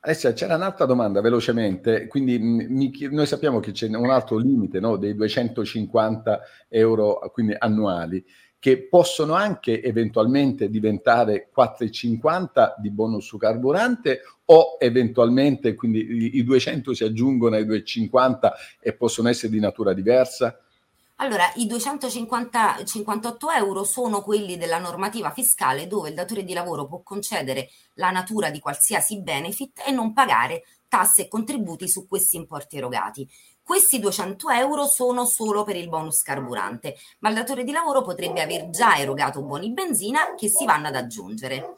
Alessia, 0.00 0.32
c'era 0.32 0.56
un'altra 0.56 0.86
domanda 0.86 1.20
velocemente, 1.20 2.06
quindi 2.06 2.38
mi, 2.38 2.90
noi 3.10 3.26
sappiamo 3.26 3.60
che 3.60 3.72
c'è 3.72 3.86
un 3.94 4.10
altro 4.10 4.38
limite 4.38 4.80
no, 4.80 4.96
dei 4.96 5.14
250 5.14 6.40
euro 6.70 7.30
quindi 7.30 7.54
annuali 7.56 8.24
che 8.62 8.86
possono 8.86 9.34
anche 9.34 9.82
eventualmente 9.82 10.70
diventare 10.70 11.50
4,50 11.52 12.74
di 12.78 12.92
bonus 12.92 13.26
su 13.26 13.36
carburante 13.36 14.20
o 14.44 14.76
eventualmente 14.78 15.74
quindi 15.74 16.36
i 16.36 16.44
200 16.44 16.94
si 16.94 17.02
aggiungono 17.02 17.56
ai 17.56 17.66
2,50 17.66 18.52
e 18.78 18.92
possono 18.92 19.28
essere 19.28 19.50
di 19.50 19.58
natura 19.58 19.92
diversa? 19.92 20.56
Allora, 21.16 21.50
i 21.56 21.66
258 21.66 23.50
euro 23.50 23.82
sono 23.82 24.22
quelli 24.22 24.56
della 24.56 24.78
normativa 24.78 25.32
fiscale 25.32 25.88
dove 25.88 26.10
il 26.10 26.14
datore 26.14 26.44
di 26.44 26.52
lavoro 26.52 26.86
può 26.86 27.00
concedere 27.02 27.68
la 27.94 28.12
natura 28.12 28.50
di 28.50 28.60
qualsiasi 28.60 29.20
benefit 29.20 29.82
e 29.84 29.90
non 29.90 30.12
pagare 30.12 30.62
tasse 30.86 31.22
e 31.22 31.28
contributi 31.28 31.88
su 31.88 32.06
questi 32.06 32.36
importi 32.36 32.76
erogati. 32.76 33.28
Questi 33.64 34.00
200 34.00 34.50
euro 34.50 34.86
sono 34.86 35.24
solo 35.24 35.62
per 35.62 35.76
il 35.76 35.88
bonus 35.88 36.22
carburante, 36.22 36.96
ma 37.20 37.28
il 37.28 37.36
datore 37.36 37.62
di 37.62 37.70
lavoro 37.70 38.02
potrebbe 38.02 38.42
aver 38.42 38.70
già 38.70 38.98
erogato 38.98 39.42
buoni 39.42 39.72
benzina 39.72 40.34
che 40.34 40.48
si 40.48 40.64
vanno 40.64 40.88
ad 40.88 40.96
aggiungere. 40.96 41.76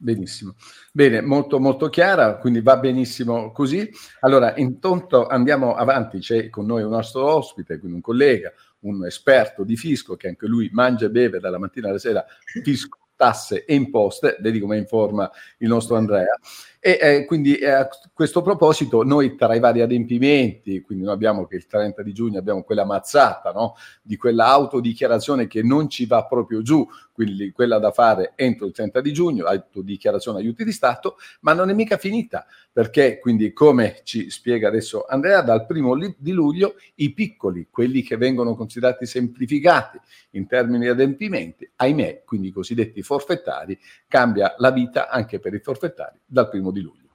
Benissimo, 0.00 0.54
bene, 0.92 1.20
molto 1.20 1.58
molto 1.58 1.88
chiara, 1.88 2.36
quindi 2.38 2.60
va 2.60 2.76
benissimo 2.76 3.50
così. 3.52 3.88
Allora, 4.20 4.56
intanto 4.56 5.26
andiamo 5.26 5.74
avanti, 5.74 6.18
c'è 6.18 6.50
con 6.50 6.66
noi 6.66 6.82
un 6.82 6.90
nostro 6.90 7.24
ospite, 7.24 7.78
quindi 7.78 7.96
un 7.96 8.02
collega, 8.02 8.52
un 8.80 9.04
esperto 9.06 9.64
di 9.64 9.76
fisco 9.76 10.16
che 10.16 10.28
anche 10.28 10.46
lui 10.46 10.68
mangia 10.72 11.06
e 11.06 11.10
beve 11.10 11.40
dalla 11.40 11.58
mattina 11.58 11.88
alla 11.88 11.98
sera 11.98 12.24
fisco, 12.62 12.98
tasse 13.16 13.64
e 13.64 13.74
imposte, 13.74 14.36
vedi 14.40 14.60
come 14.60 14.78
informa 14.78 15.28
il 15.58 15.68
nostro 15.68 15.96
Andrea. 15.96 16.38
E 16.80 16.98
eh, 17.00 17.24
quindi 17.24 17.56
eh, 17.56 17.70
a 17.70 17.88
questo 18.12 18.40
proposito 18.40 19.02
noi 19.02 19.34
tra 19.34 19.52
i 19.54 19.58
vari 19.58 19.80
adempimenti, 19.80 20.80
quindi 20.80 21.04
noi 21.04 21.12
abbiamo 21.12 21.44
che 21.46 21.56
il 21.56 21.66
30 21.66 22.02
di 22.02 22.12
giugno 22.12 22.38
abbiamo 22.38 22.62
quella 22.62 22.84
mazzata 22.84 23.50
no? 23.50 23.74
di 24.00 24.16
quella 24.16 24.46
autodichiarazione 24.46 25.48
che 25.48 25.62
non 25.62 25.88
ci 25.88 26.06
va 26.06 26.24
proprio 26.24 26.62
giù, 26.62 26.86
quindi 27.18 27.50
quella 27.50 27.80
da 27.80 27.90
fare 27.90 28.32
entro 28.36 28.66
il 28.66 28.72
30 28.72 29.00
di 29.00 29.12
giugno, 29.12 29.46
autodichiarazione 29.46 30.38
aiuti 30.38 30.62
di 30.62 30.70
Stato, 30.70 31.16
ma 31.40 31.52
non 31.52 31.68
è 31.68 31.72
mica 31.72 31.96
finita, 31.96 32.46
perché 32.72 33.18
quindi 33.18 33.52
come 33.52 34.02
ci 34.04 34.30
spiega 34.30 34.68
adesso 34.68 35.04
Andrea, 35.04 35.42
dal 35.42 35.66
primo 35.66 35.96
di 36.16 36.30
luglio 36.30 36.76
i 36.96 37.12
piccoli, 37.12 37.66
quelli 37.70 38.02
che 38.02 38.16
vengono 38.16 38.54
considerati 38.54 39.04
semplificati 39.04 39.98
in 40.32 40.46
termini 40.46 40.84
di 40.84 40.90
adempimenti, 40.90 41.68
ahimè, 41.74 42.22
quindi 42.24 42.48
i 42.48 42.52
cosiddetti 42.52 43.02
forfettari, 43.02 43.76
cambia 44.06 44.54
la 44.58 44.70
vita 44.70 45.08
anche 45.08 45.40
per 45.40 45.54
i 45.54 45.58
forfettari 45.58 46.20
dal 46.24 46.48
primo 46.48 46.67
di 46.70 46.80
luglio. 46.80 47.08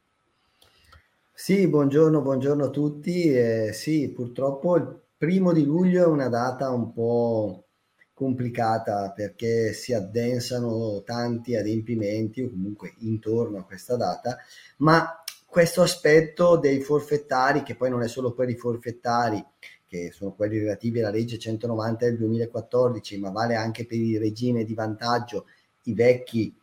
Sì, 1.32 1.68
buongiorno, 1.68 2.22
buongiorno 2.22 2.66
a 2.66 2.70
tutti. 2.70 3.34
Eh, 3.34 3.72
sì, 3.74 4.10
purtroppo 4.10 4.76
il 4.78 5.02
primo 5.18 5.52
di 5.52 5.66
luglio 5.66 6.04
è 6.04 6.08
una 6.08 6.30
data 6.30 6.70
un 6.70 6.94
po' 6.94 7.66
complicata 8.14 9.12
perché 9.12 9.74
si 9.74 9.94
addensano 9.94 11.02
tanti 11.04 11.56
adempimenti 11.56 12.42
o 12.42 12.50
comunque 12.50 12.94
intorno 13.00 13.60
a 13.60 13.66
questa 13.66 13.96
data, 13.96 14.38
ma 14.78 15.24
questo 15.46 15.82
aspetto 15.82 16.58
dei 16.58 16.82
forfettari, 16.82 17.64
che 17.64 17.76
poi 17.76 17.90
non 17.90 18.02
è 18.02 18.08
solo 18.08 18.34
per 18.34 18.50
i 18.50 18.56
forfettari, 18.56 19.44
che 19.86 20.12
sono 20.12 20.34
quelli 20.34 20.60
relativi 20.60 21.00
alla 21.00 21.12
legge 21.12 21.38
190 21.38 22.06
del 22.06 22.18
2014, 22.18 23.20
ma 23.20 23.30
vale 23.30 23.56
anche 23.56 23.86
per 23.86 23.98
il 23.98 24.20
regime 24.20 24.64
di 24.64 24.74
vantaggio, 24.74 25.46
i 25.84 25.94
vecchi 25.94 26.56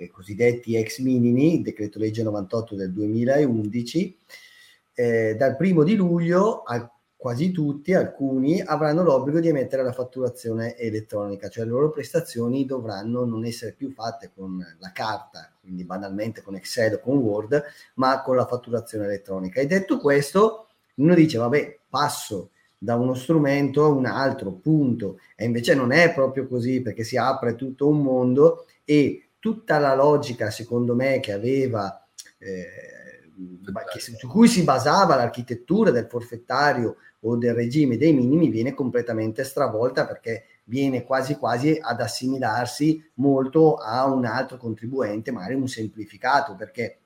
eh, 0.00 0.10
cosiddetti 0.10 0.76
ex 0.76 0.98
minimi, 1.00 1.62
decreto 1.62 1.98
legge 1.98 2.22
98 2.22 2.74
del 2.74 2.92
2011, 2.92 4.18
eh, 4.94 5.34
dal 5.36 5.56
primo 5.56 5.84
di 5.84 5.94
luglio 5.94 6.62
al 6.62 6.90
quasi 7.20 7.50
tutti, 7.50 7.92
alcuni, 7.92 8.62
avranno 8.62 9.02
l'obbligo 9.02 9.40
di 9.40 9.48
emettere 9.48 9.82
la 9.82 9.92
fatturazione 9.92 10.74
elettronica, 10.78 11.50
cioè 11.50 11.64
le 11.64 11.70
loro 11.70 11.90
prestazioni 11.90 12.64
dovranno 12.64 13.26
non 13.26 13.44
essere 13.44 13.74
più 13.74 13.90
fatte 13.90 14.30
con 14.34 14.58
la 14.78 14.90
carta, 14.90 15.52
quindi 15.60 15.84
banalmente 15.84 16.40
con 16.40 16.54
Excel 16.54 16.94
o 16.94 17.00
con 17.00 17.18
Word, 17.18 17.62
ma 17.96 18.22
con 18.22 18.36
la 18.36 18.46
fatturazione 18.46 19.04
elettronica. 19.04 19.60
E 19.60 19.66
detto 19.66 19.98
questo, 19.98 20.68
uno 20.94 21.14
dice, 21.14 21.36
vabbè, 21.36 21.80
passo 21.90 22.52
da 22.78 22.96
uno 22.96 23.12
strumento 23.12 23.84
a 23.84 23.88
un 23.88 24.06
altro, 24.06 24.52
punto. 24.52 25.18
E 25.36 25.44
invece 25.44 25.74
non 25.74 25.92
è 25.92 26.14
proprio 26.14 26.48
così, 26.48 26.80
perché 26.80 27.04
si 27.04 27.18
apre 27.18 27.54
tutto 27.54 27.86
un 27.86 28.00
mondo 28.00 28.64
e 28.82 29.29
tutta 29.40 29.78
la 29.78 29.94
logica, 29.94 30.50
secondo 30.50 30.94
me, 30.94 31.18
che 31.18 31.32
aveva... 31.32 32.06
Eh, 32.38 32.98
che, 33.90 34.00
su 34.00 34.28
cui 34.28 34.48
si 34.48 34.62
basava 34.64 35.16
l'architettura 35.16 35.90
del 35.90 36.06
forfettario 36.06 36.96
o 37.20 37.36
del 37.36 37.54
regime 37.54 37.96
dei 37.96 38.12
minimi 38.12 38.50
viene 38.50 38.74
completamente 38.74 39.44
stravolta 39.44 40.06
perché 40.06 40.44
viene 40.64 41.04
quasi 41.04 41.36
quasi 41.36 41.78
ad 41.80 42.00
assimilarsi 42.00 43.10
molto 43.14 43.76
a 43.76 44.06
un 44.06 44.24
altro 44.24 44.56
contribuente, 44.56 45.32
magari 45.32 45.54
un 45.54 45.68
semplificato, 45.68 46.54
perché 46.54 46.98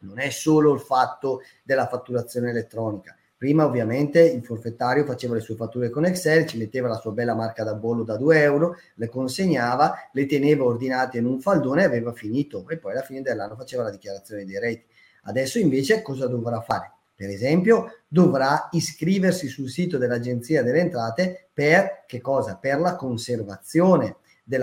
non 0.00 0.18
è 0.18 0.30
solo 0.30 0.74
il 0.74 0.80
fatto 0.80 1.42
della 1.62 1.86
fatturazione 1.86 2.50
elettronica. 2.50 3.16
Prima 3.38 3.64
ovviamente 3.64 4.20
il 4.20 4.44
forfettario 4.44 5.04
faceva 5.04 5.34
le 5.34 5.40
sue 5.40 5.54
fatture 5.54 5.88
con 5.88 6.04
Excel, 6.04 6.44
ci 6.44 6.58
metteva 6.58 6.88
la 6.88 6.96
sua 6.96 7.12
bella 7.12 7.34
marca 7.34 7.64
da 7.64 7.74
bollo 7.74 8.02
da 8.02 8.16
2 8.16 8.42
euro, 8.42 8.76
le 8.96 9.08
consegnava, 9.08 9.94
le 10.12 10.26
teneva 10.26 10.64
ordinate 10.64 11.18
in 11.18 11.24
un 11.24 11.40
faldone 11.40 11.82
e 11.82 11.86
aveva 11.86 12.12
finito. 12.12 12.68
E 12.68 12.78
poi 12.78 12.92
alla 12.92 13.02
fine 13.02 13.22
dell'anno 13.22 13.56
faceva 13.56 13.84
la 13.84 13.90
dichiarazione 13.90 14.44
dei 14.44 14.58
reti. 14.58 14.84
Adesso 15.22 15.58
invece 15.58 16.02
cosa 16.02 16.26
dovrà 16.26 16.60
fare? 16.60 16.92
per 17.18 17.30
esempio, 17.30 18.02
dovrà 18.06 18.68
iscriversi 18.70 19.48
sul 19.48 19.68
sito 19.68 19.98
dell'Agenzia 19.98 20.62
delle 20.62 20.78
Entrate 20.78 21.48
per? 21.52 22.04
Per 22.06 22.78
la 22.78 22.94
conservazione 22.94 24.18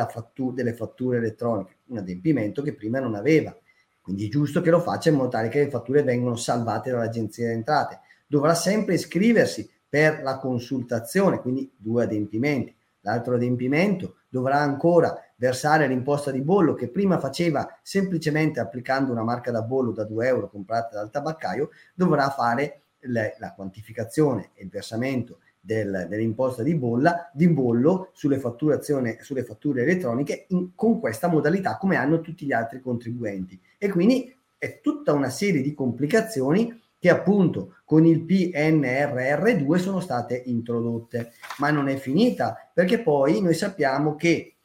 fattu- 0.08 0.53
delle 0.53 0.72
fatture 0.72 1.17
elettroniche, 1.17 1.79
un 1.88 1.98
adempimento 1.98 2.62
che 2.62 2.74
prima 2.74 3.01
non 3.01 3.13
aveva. 3.13 3.53
Quindi 4.01 4.27
è 4.27 4.29
giusto 4.29 4.62
che 4.62 4.70
lo 4.70 4.79
faccia 4.79 5.10
in 5.10 5.15
modo 5.15 5.32
tale 5.32 5.50
che 5.50 5.65
le 5.65 5.70
fatture 5.70 6.01
vengano 6.03 6.38
salvate 6.38 6.91
dall'Agenzia 6.91 7.44
delle 7.44 7.58
Entrate. 7.58 8.00
Dovrà 8.36 8.54
sempre 8.54 8.96
iscriversi 8.96 9.70
per 9.88 10.22
la 10.22 10.38
consultazione, 10.39 11.39
quindi 11.39 11.72
due 11.77 12.04
adempimenti. 12.04 12.75
L'altro 13.00 13.36
adempimento 13.36 14.18
dovrà 14.27 14.58
ancora 14.58 15.18
versare 15.38 15.88
l'imposta 15.88 16.32
di 16.32 16.42
bollo 16.42 16.74
che 16.74 16.89
prima 16.89 17.18
faceva 17.18 17.80
semplicemente 17.82 18.60
applicando 18.60 19.13
una 19.13 19.24
marca 19.24 19.51
da 19.51 19.62
bollo 19.62 19.94
da 19.94 20.04
2 20.04 20.27
euro 20.27 20.50
comprata 20.50 20.98
dal 20.98 21.12
tabaccaio, 21.12 21.70
dovrà 21.94 22.30
fare 22.30 22.82
le, 23.00 23.38
la 23.39 23.54
quantificazione 23.54 24.50
e 24.54 24.63
il 24.65 24.70
versamento 24.70 25.39
del, 25.62 26.08
dell'imposta 26.10 26.62
di, 26.62 26.75
bolla, 26.75 27.32
di 27.32 27.48
bollo 27.48 28.10
sulle, 28.12 28.42
sulle 29.22 29.46
fatture 29.46 29.82
elettroniche 29.82 30.48
in, 30.50 30.75
con 30.75 31.00
questa 31.00 31.30
modalità 31.30 31.77
come 31.77 31.96
hanno 31.96 32.20
tutti 32.20 32.46
gli 32.46 32.51
altri 32.51 32.82
contribuenti. 32.82 33.58
E 33.77 33.88
quindi 33.88 34.36
è 34.58 34.82
tutta 34.82 35.13
una 35.13 35.30
serie 35.30 35.62
di 35.62 35.74
complicazioni 35.74 36.84
che 37.06 37.12
appunto 37.12 37.76
con 37.86 38.04
il 38.04 38.24
PNRR2 38.24 39.76
sono 39.76 40.00
state 40.00 40.42
introdotte, 40.48 41.34
ma 41.60 41.70
non 41.70 41.88
è 41.88 41.98
finita 41.98 42.72
perché 42.74 43.00
poi 43.00 43.42
noi 43.42 43.54
sappiamo 43.54 44.16
che 44.16 44.56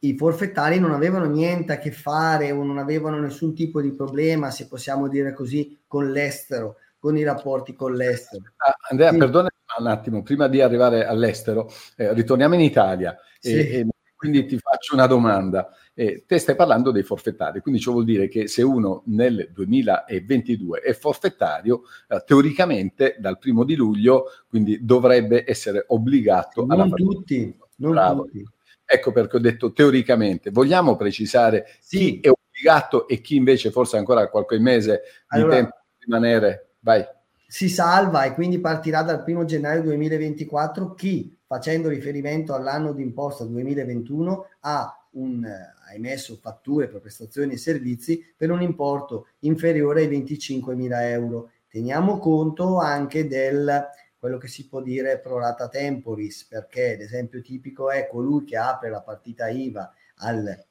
i 0.00 0.14
forfettari 0.18 0.78
non 0.78 0.92
avevano 0.92 1.24
niente 1.24 1.72
a 1.72 1.78
che 1.78 1.92
fare 1.92 2.50
o 2.50 2.62
non 2.62 2.76
avevano 2.76 3.18
nessun 3.18 3.54
tipo 3.54 3.80
di 3.80 3.94
problema, 3.94 4.50
se 4.50 4.68
possiamo 4.68 5.08
dire 5.08 5.32
così, 5.32 5.80
con 5.86 6.10
l'estero, 6.10 6.76
con 6.98 7.16
i 7.16 7.22
rapporti 7.22 7.74
con 7.74 7.94
l'estero. 7.94 8.42
Ah, 8.56 8.76
Andrea, 8.90 9.12
sì. 9.12 9.16
perdona 9.16 9.48
un 9.78 9.86
attimo, 9.86 10.22
prima 10.22 10.46
di 10.46 10.60
arrivare 10.60 11.06
all'estero, 11.06 11.70
eh, 11.96 12.12
ritorniamo 12.12 12.52
in 12.52 12.60
Italia 12.60 13.16
sì. 13.38 13.54
e, 13.54 13.78
e, 13.78 13.86
quindi 14.20 14.44
ti 14.44 14.58
faccio 14.58 14.92
una 14.92 15.06
domanda. 15.06 15.74
Eh, 15.94 16.24
te 16.26 16.36
stai 16.36 16.54
parlando 16.54 16.90
dei 16.90 17.02
forfettari, 17.02 17.60
quindi 17.60 17.80
ciò 17.80 17.92
vuol 17.92 18.04
dire 18.04 18.28
che 18.28 18.48
se 18.48 18.60
uno 18.60 19.02
nel 19.06 19.48
2022 19.50 20.80
è 20.80 20.92
forfettario, 20.92 21.84
eh, 22.06 22.22
teoricamente 22.26 23.16
dal 23.18 23.38
primo 23.38 23.64
di 23.64 23.74
luglio 23.74 24.24
quindi 24.46 24.84
dovrebbe 24.84 25.44
essere 25.46 25.86
obbligato 25.88 26.66
non 26.66 26.80
alla 26.80 26.94
tutti, 26.94 27.56
non 27.76 27.92
Bravo. 27.92 28.24
tutti. 28.24 28.46
Ecco 28.84 29.10
perché 29.10 29.36
ho 29.36 29.40
detto 29.40 29.72
teoricamente. 29.72 30.50
Vogliamo 30.50 30.96
precisare 30.96 31.64
sì. 31.80 31.98
chi 31.98 32.20
è 32.20 32.28
obbligato 32.28 33.08
e 33.08 33.22
chi 33.22 33.36
invece 33.36 33.70
forse 33.70 33.96
ancora 33.96 34.28
qualche 34.28 34.58
mese 34.58 35.00
allora, 35.28 35.48
di 35.48 35.56
tempo 35.62 35.76
di 35.96 36.04
rimanere? 36.04 36.74
Vai 36.80 37.06
si 37.46 37.68
salva 37.68 38.24
e 38.24 38.34
quindi 38.34 38.60
partirà 38.60 39.02
dal 39.02 39.24
1 39.26 39.44
gennaio 39.44 39.82
2024 39.82 40.94
chi, 40.94 41.36
facendo 41.50 41.88
riferimento 41.88 42.54
all'anno 42.54 42.92
d'imposta 42.92 43.42
2021, 43.42 44.46
ha, 44.60 45.08
un, 45.14 45.44
ha 45.44 45.92
emesso 45.92 46.38
fatture 46.40 46.86
per 46.86 47.00
prestazioni 47.00 47.54
e 47.54 47.56
servizi 47.56 48.24
per 48.36 48.52
un 48.52 48.62
importo 48.62 49.26
inferiore 49.40 50.02
ai 50.02 50.08
25.000 50.08 50.88
euro. 51.08 51.50
Teniamo 51.68 52.20
conto 52.20 52.78
anche 52.78 53.26
del 53.26 53.88
quello 54.16 54.38
che 54.38 54.46
si 54.46 54.68
può 54.68 54.80
dire 54.80 55.18
prorata 55.18 55.68
temporis, 55.68 56.44
perché 56.44 56.94
l'esempio 56.96 57.42
tipico 57.42 57.90
è 57.90 58.06
colui 58.06 58.44
che 58.44 58.56
apre 58.56 58.88
la 58.88 59.00
partita 59.00 59.48
IVA 59.48 59.92
al 60.18 60.66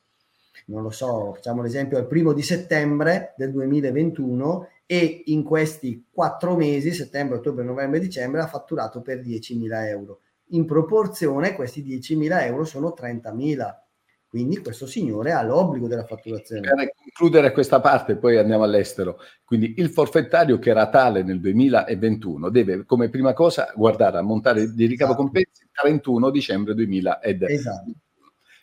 non 0.67 0.83
lo 0.83 0.91
so, 0.91 1.33
facciamo 1.33 1.61
l'esempio 1.61 1.97
al 1.97 2.07
primo 2.07 2.31
di 2.31 2.43
settembre 2.43 3.33
del 3.35 3.51
2021 3.51 4.67
e 4.85 5.23
in 5.25 5.43
questi 5.43 6.05
quattro 6.11 6.55
mesi, 6.55 6.93
settembre, 6.93 7.37
ottobre, 7.37 7.63
novembre, 7.63 7.99
dicembre, 7.99 8.41
ha 8.41 8.47
fatturato 8.47 9.01
per 9.01 9.19
10.000 9.19 9.87
euro. 9.87 10.19
In 10.51 10.65
proporzione 10.65 11.53
questi 11.53 11.83
10.000 11.83 12.43
euro 12.43 12.63
sono 12.63 12.93
30.000. 12.97 13.75
Quindi 14.29 14.59
questo 14.59 14.85
signore 14.85 15.31
ha 15.31 15.41
l'obbligo 15.41 15.87
della 15.87 16.05
fatturazione. 16.05 16.61
Per 16.61 16.93
concludere 16.95 17.51
questa 17.51 17.79
parte, 17.79 18.15
poi 18.15 18.37
andiamo 18.37 18.63
all'estero. 18.63 19.17
Quindi 19.43 19.73
il 19.77 19.89
forfettario 19.89 20.59
che 20.59 20.69
era 20.69 20.87
tale 20.89 21.23
nel 21.23 21.39
2021 21.39 22.49
deve, 22.49 22.85
come 22.85 23.09
prima 23.09 23.33
cosa, 23.33 23.73
guardare 23.75 24.19
a 24.19 24.21
montare 24.21 24.71
di 24.71 24.85
ricavo 24.85 25.13
esatto. 25.13 25.23
compensi 25.23 25.67
31 25.71 26.29
dicembre 26.29 26.75
2021. 26.75 27.49
Esatto. 27.51 27.91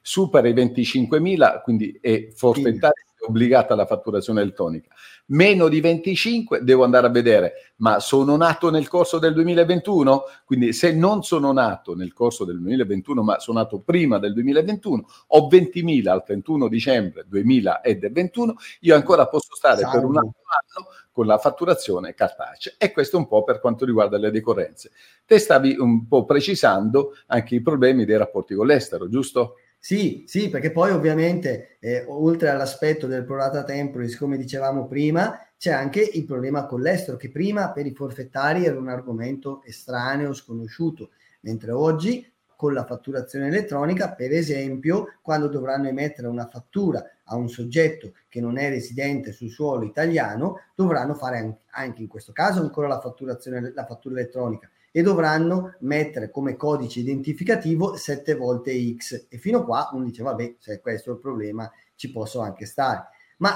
Supera 0.00 0.47
i 0.47 0.55
25.000, 0.55 1.62
quindi 1.62 1.99
è 2.00 2.28
forfettario 2.33 3.02
obbligata 3.26 3.75
alla 3.75 3.87
fatturazione 3.87 4.40
elettronica. 4.40 4.94
Meno 5.26 5.68
di 5.68 5.80
25 5.80 6.62
devo 6.62 6.85
andare 6.85 7.06
a 7.06 7.11
vedere, 7.11 7.73
ma 7.76 7.99
sono 7.99 8.37
nato 8.37 8.70
nel 8.70 8.88
corso 8.88 9.18
del 9.18 9.35
2021? 9.35 10.23
Quindi 10.44 10.73
se 10.73 10.92
non 10.92 11.23
sono 11.23 11.52
nato 11.52 11.94
nel 11.94 12.12
corso 12.12 12.44
del 12.44 12.61
2021, 12.61 13.23
ma 13.23 13.38
sono 13.38 13.58
nato 13.58 13.80
prima 13.80 14.18
del 14.18 14.32
2021, 14.35 15.06
ho 15.28 15.49
20.000 15.49 16.08
al 16.08 16.25
31 16.25 16.68
dicembre 16.68 17.25
2021, 17.26 18.54
io 18.80 18.94
ancora 18.94 19.26
posso 19.26 19.55
stare 19.55 19.81
Salve. 19.81 19.96
per 19.96 20.07
un 20.07 20.16
altro 20.16 20.42
anno 20.46 20.87
con 21.11 21.26
la 21.26 21.38
fatturazione 21.38 22.14
cartacea. 22.14 22.74
E 22.76 22.92
questo 22.92 23.16
un 23.16 23.26
po' 23.26 23.42
per 23.42 23.59
quanto 23.59 23.85
riguarda 23.85 24.18
le 24.18 24.31
decorrenze. 24.31 24.90
Te 25.24 25.38
stavi 25.38 25.76
un 25.79 26.07
po' 26.07 26.26
precisando 26.26 27.14
anche 27.29 27.55
i 27.55 27.62
problemi 27.62 28.05
dei 28.05 28.18
rapporti 28.18 28.55
con 28.55 28.66
l'estero, 28.66 29.09
giusto? 29.09 29.55
Sì, 29.87 30.25
sì, 30.27 30.49
perché 30.51 30.72
poi 30.72 30.90
ovviamente 30.90 31.77
eh, 31.79 32.05
oltre 32.09 32.49
all'aspetto 32.49 33.07
del 33.07 33.25
prorata 33.25 33.62
temporis, 33.62 34.16
come 34.18 34.37
dicevamo 34.37 34.88
prima, 34.88 35.38
c'è 35.57 35.70
anche 35.70 36.01
il 36.01 36.25
problema 36.25 36.66
con 36.66 36.81
l'estero, 36.81 37.16
che 37.16 37.31
prima 37.31 37.70
per 37.70 37.87
i 37.87 37.94
forfettari 37.94 38.64
era 38.64 38.77
un 38.81 38.88
argomento 38.88 39.62
estraneo, 39.62 40.33
sconosciuto, 40.35 41.11
mentre 41.42 41.70
oggi 41.70 42.29
con 42.57 42.73
la 42.73 42.85
fatturazione 42.85 43.49
elettronica, 43.49 44.14
per 44.14 44.33
esempio, 44.33 45.19
quando 45.23 45.47
dovranno 45.47 45.88
emettere 45.88 46.27
una 46.27 46.49
fattura 46.49 47.05
a 47.25 47.37
un 47.37 47.49
soggetto 47.49 48.14
che 48.29 48.40
non 48.40 48.59
è 48.59 48.69
residente 48.71 49.31
sul 49.31 49.51
suolo 49.51 49.85
italiano, 49.85 50.61
dovranno 50.75 51.14
fare 51.14 51.59
anche 51.71 52.01
in 52.03 52.09
questo 52.09 52.33
caso 52.33 52.61
ancora 52.61 52.88
la 52.88 53.01
fatturazione, 53.01 53.73
la 53.75 53.85
fattura 53.85 54.19
elettronica 54.19 54.71
e 54.97 55.03
dovranno 55.03 55.75
mettere 55.81 56.31
come 56.31 56.57
codice 56.57 57.01
identificativo 57.01 57.97
7 57.97 58.35
volte 58.35 58.73
X. 58.97 59.27
E 59.29 59.37
fino 59.37 59.59
a 59.59 59.64
qua 59.64 59.90
uno 59.92 60.05
dice 60.05 60.23
vabbè 60.23 60.55
se 60.59 60.81
questo 60.81 61.11
è 61.11 61.12
il 61.12 61.21
problema 61.21 61.71
ci 61.97 62.11
posso 62.11 62.40
anche 62.40 62.64
stare. 62.64 63.09
Ma 63.37 63.55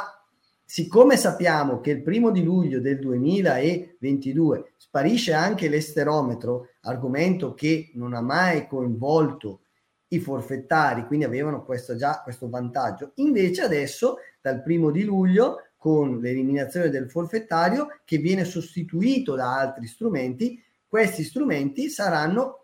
siccome 0.62 1.16
sappiamo 1.16 1.80
che 1.80 1.92
il 1.92 2.02
primo 2.02 2.30
di 2.30 2.42
luglio 2.42 2.78
del 2.80 2.98
2022 2.98 4.72
sparisce 4.76 5.32
anche 5.32 5.70
l'esterometro 5.70 6.69
argomento 6.82 7.54
che 7.54 7.90
non 7.94 8.14
ha 8.14 8.20
mai 8.20 8.66
coinvolto 8.66 9.62
i 10.08 10.18
forfettari 10.18 11.06
quindi 11.06 11.24
avevano 11.24 11.64
questo 11.64 11.96
già 11.96 12.20
questo 12.22 12.48
vantaggio 12.48 13.12
invece 13.16 13.62
adesso 13.62 14.16
dal 14.40 14.62
primo 14.62 14.90
di 14.90 15.04
luglio 15.04 15.68
con 15.76 16.20
l'eliminazione 16.20 16.90
del 16.90 17.10
forfettario 17.10 18.00
che 18.04 18.18
viene 18.18 18.44
sostituito 18.44 19.34
da 19.34 19.56
altri 19.58 19.86
strumenti 19.86 20.62
questi 20.86 21.22
strumenti 21.22 21.88
saranno 21.88 22.60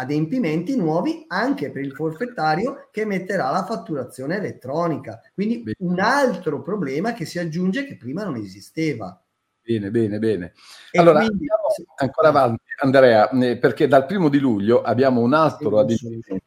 adempimenti 0.00 0.76
nuovi 0.76 1.24
anche 1.28 1.70
per 1.70 1.84
il 1.84 1.92
forfettario 1.92 2.88
che 2.90 3.04
metterà 3.04 3.50
la 3.50 3.64
fatturazione 3.64 4.36
elettronica. 4.36 5.20
Quindi 5.34 5.74
un 5.78 6.00
altro 6.00 6.62
problema 6.62 7.12
che 7.12 7.26
si 7.26 7.38
aggiunge 7.38 7.84
che 7.84 7.96
prima 7.96 8.24
non 8.24 8.36
esisteva. 8.36 9.22
Bene, 9.62 9.90
bene, 9.90 10.18
bene. 10.18 10.52
E 10.90 10.98
allora, 10.98 11.24
quindi, 11.24 11.46
ancora 11.96 12.28
avanti, 12.28 12.64
Andrea, 12.80 13.28
eh, 13.30 13.58
perché 13.58 13.86
dal 13.86 14.06
primo 14.06 14.28
di 14.28 14.38
luglio 14.38 14.82
abbiamo 14.82 15.20
un 15.20 15.34
altro 15.34 15.78
adempimento 15.78 16.38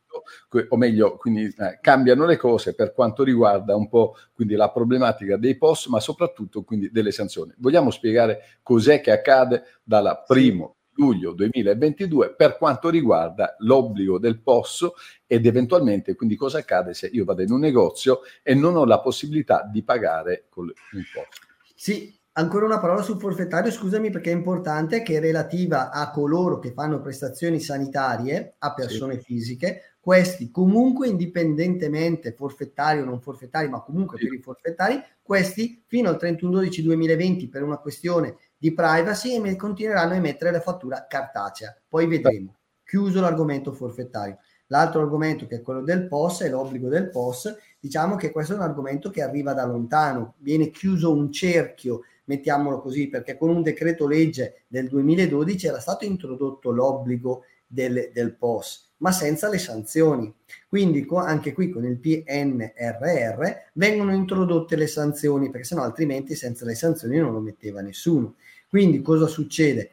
o 0.69 0.77
meglio, 0.77 1.17
quindi 1.17 1.45
eh, 1.45 1.79
cambiano 1.81 2.25
le 2.25 2.37
cose 2.37 2.75
per 2.75 2.93
quanto 2.93 3.23
riguarda 3.23 3.75
un 3.75 3.89
po' 3.89 4.15
quindi 4.33 4.55
la 4.55 4.69
problematica 4.69 5.37
dei 5.37 5.57
POS, 5.57 5.87
ma 5.87 5.99
soprattutto 5.99 6.63
quindi 6.63 6.91
delle 6.91 7.11
sanzioni. 7.11 7.53
Vogliamo 7.57 7.91
spiegare 7.91 8.59
cos'è 8.61 9.01
che 9.01 9.11
accade 9.11 9.63
dalla 9.83 10.17
primo 10.17 10.75
luglio 10.95 11.31
2022 11.33 12.35
per 12.35 12.57
quanto 12.57 12.89
riguarda 12.89 13.55
l'obbligo 13.59 14.19
del 14.19 14.39
POS 14.39 14.91
ed 15.25 15.45
eventualmente 15.47 16.13
quindi 16.13 16.35
cosa 16.35 16.59
accade 16.59 16.93
se 16.93 17.09
io 17.11 17.25
vado 17.25 17.41
in 17.41 17.51
un 17.51 17.59
negozio 17.59 18.19
e 18.43 18.53
non 18.53 18.75
ho 18.75 18.85
la 18.85 18.99
possibilità 18.99 19.67
di 19.71 19.83
pagare 19.83 20.45
con 20.49 20.71
l'imposto. 20.91 21.47
Sì, 21.75 22.15
ancora 22.33 22.65
una 22.65 22.79
parola 22.79 23.01
sul 23.01 23.19
forfettario, 23.19 23.71
scusami 23.71 24.09
perché 24.09 24.31
è 24.31 24.35
importante, 24.35 25.01
che 25.01 25.17
è 25.17 25.19
relativa 25.19 25.91
a 25.91 26.09
coloro 26.11 26.59
che 26.59 26.71
fanno 26.71 27.01
prestazioni 27.01 27.59
sanitarie 27.59 28.55
a 28.59 28.73
persone 28.73 29.15
sì. 29.15 29.23
fisiche, 29.23 29.95
questi 29.99 30.51
comunque 30.51 31.07
indipendentemente 31.07 32.33
forfettari 32.33 32.99
o 32.99 33.05
non 33.05 33.21
forfettari, 33.21 33.69
ma 33.69 33.81
comunque 33.81 34.17
sì. 34.17 34.27
per 34.27 34.33
i 34.33 34.41
forfettari, 34.41 35.01
questi 35.21 35.83
fino 35.87 36.09
al 36.09 36.17
31-12-2020 36.19 37.49
per 37.49 37.63
una 37.63 37.77
questione 37.77 38.35
di 38.57 38.73
privacy 38.73 39.41
e 39.41 39.55
continueranno 39.55 40.13
a 40.13 40.17
emettere 40.17 40.51
la 40.51 40.59
fattura 40.59 41.05
cartacea. 41.07 41.75
Poi 41.87 42.07
vedremo. 42.07 42.57
Chiuso 42.83 43.21
l'argomento 43.21 43.71
forfettario. 43.71 44.37
L'altro 44.67 45.01
argomento 45.01 45.45
che 45.45 45.57
è 45.57 45.61
quello 45.61 45.81
del 45.81 46.07
POS 46.07 46.41
e 46.41 46.49
l'obbligo 46.49 46.89
del 46.89 47.09
POS, 47.09 47.55
diciamo 47.79 48.15
che 48.15 48.31
questo 48.31 48.53
è 48.53 48.55
un 48.55 48.61
argomento 48.61 49.09
che 49.09 49.21
arriva 49.21 49.53
da 49.53 49.65
lontano, 49.65 50.35
viene 50.39 50.69
chiuso 50.69 51.13
un 51.13 51.31
cerchio, 51.31 52.01
mettiamolo 52.25 52.79
così, 52.79 53.09
perché 53.09 53.37
con 53.37 53.49
un 53.49 53.61
decreto 53.61 54.07
legge 54.07 54.63
del 54.67 54.87
2012 54.87 55.67
era 55.67 55.79
stato 55.79 56.05
introdotto 56.05 56.71
l'obbligo 56.71 57.43
del, 57.67 58.11
del 58.13 58.35
POS 58.35 58.91
ma 59.03 59.11
senza 59.11 59.49
le 59.49 59.59
sanzioni. 59.59 60.33
Quindi 60.67 61.05
co- 61.05 61.17
anche 61.17 61.53
qui 61.53 61.69
con 61.69 61.85
il 61.85 61.99
PNRR 61.99 63.43
vengono 63.73 64.13
introdotte 64.13 64.75
le 64.77 64.87
sanzioni, 64.87 65.51
perché 65.51 65.67
sennò 65.67 65.83
altrimenti 65.83 66.35
senza 66.35 66.65
le 66.65 66.73
sanzioni 66.73 67.17
non 67.17 67.33
lo 67.33 67.41
metteva 67.41 67.81
nessuno. 67.81 68.35
Quindi 68.67 69.01
cosa 69.01 69.27
succede? 69.27 69.91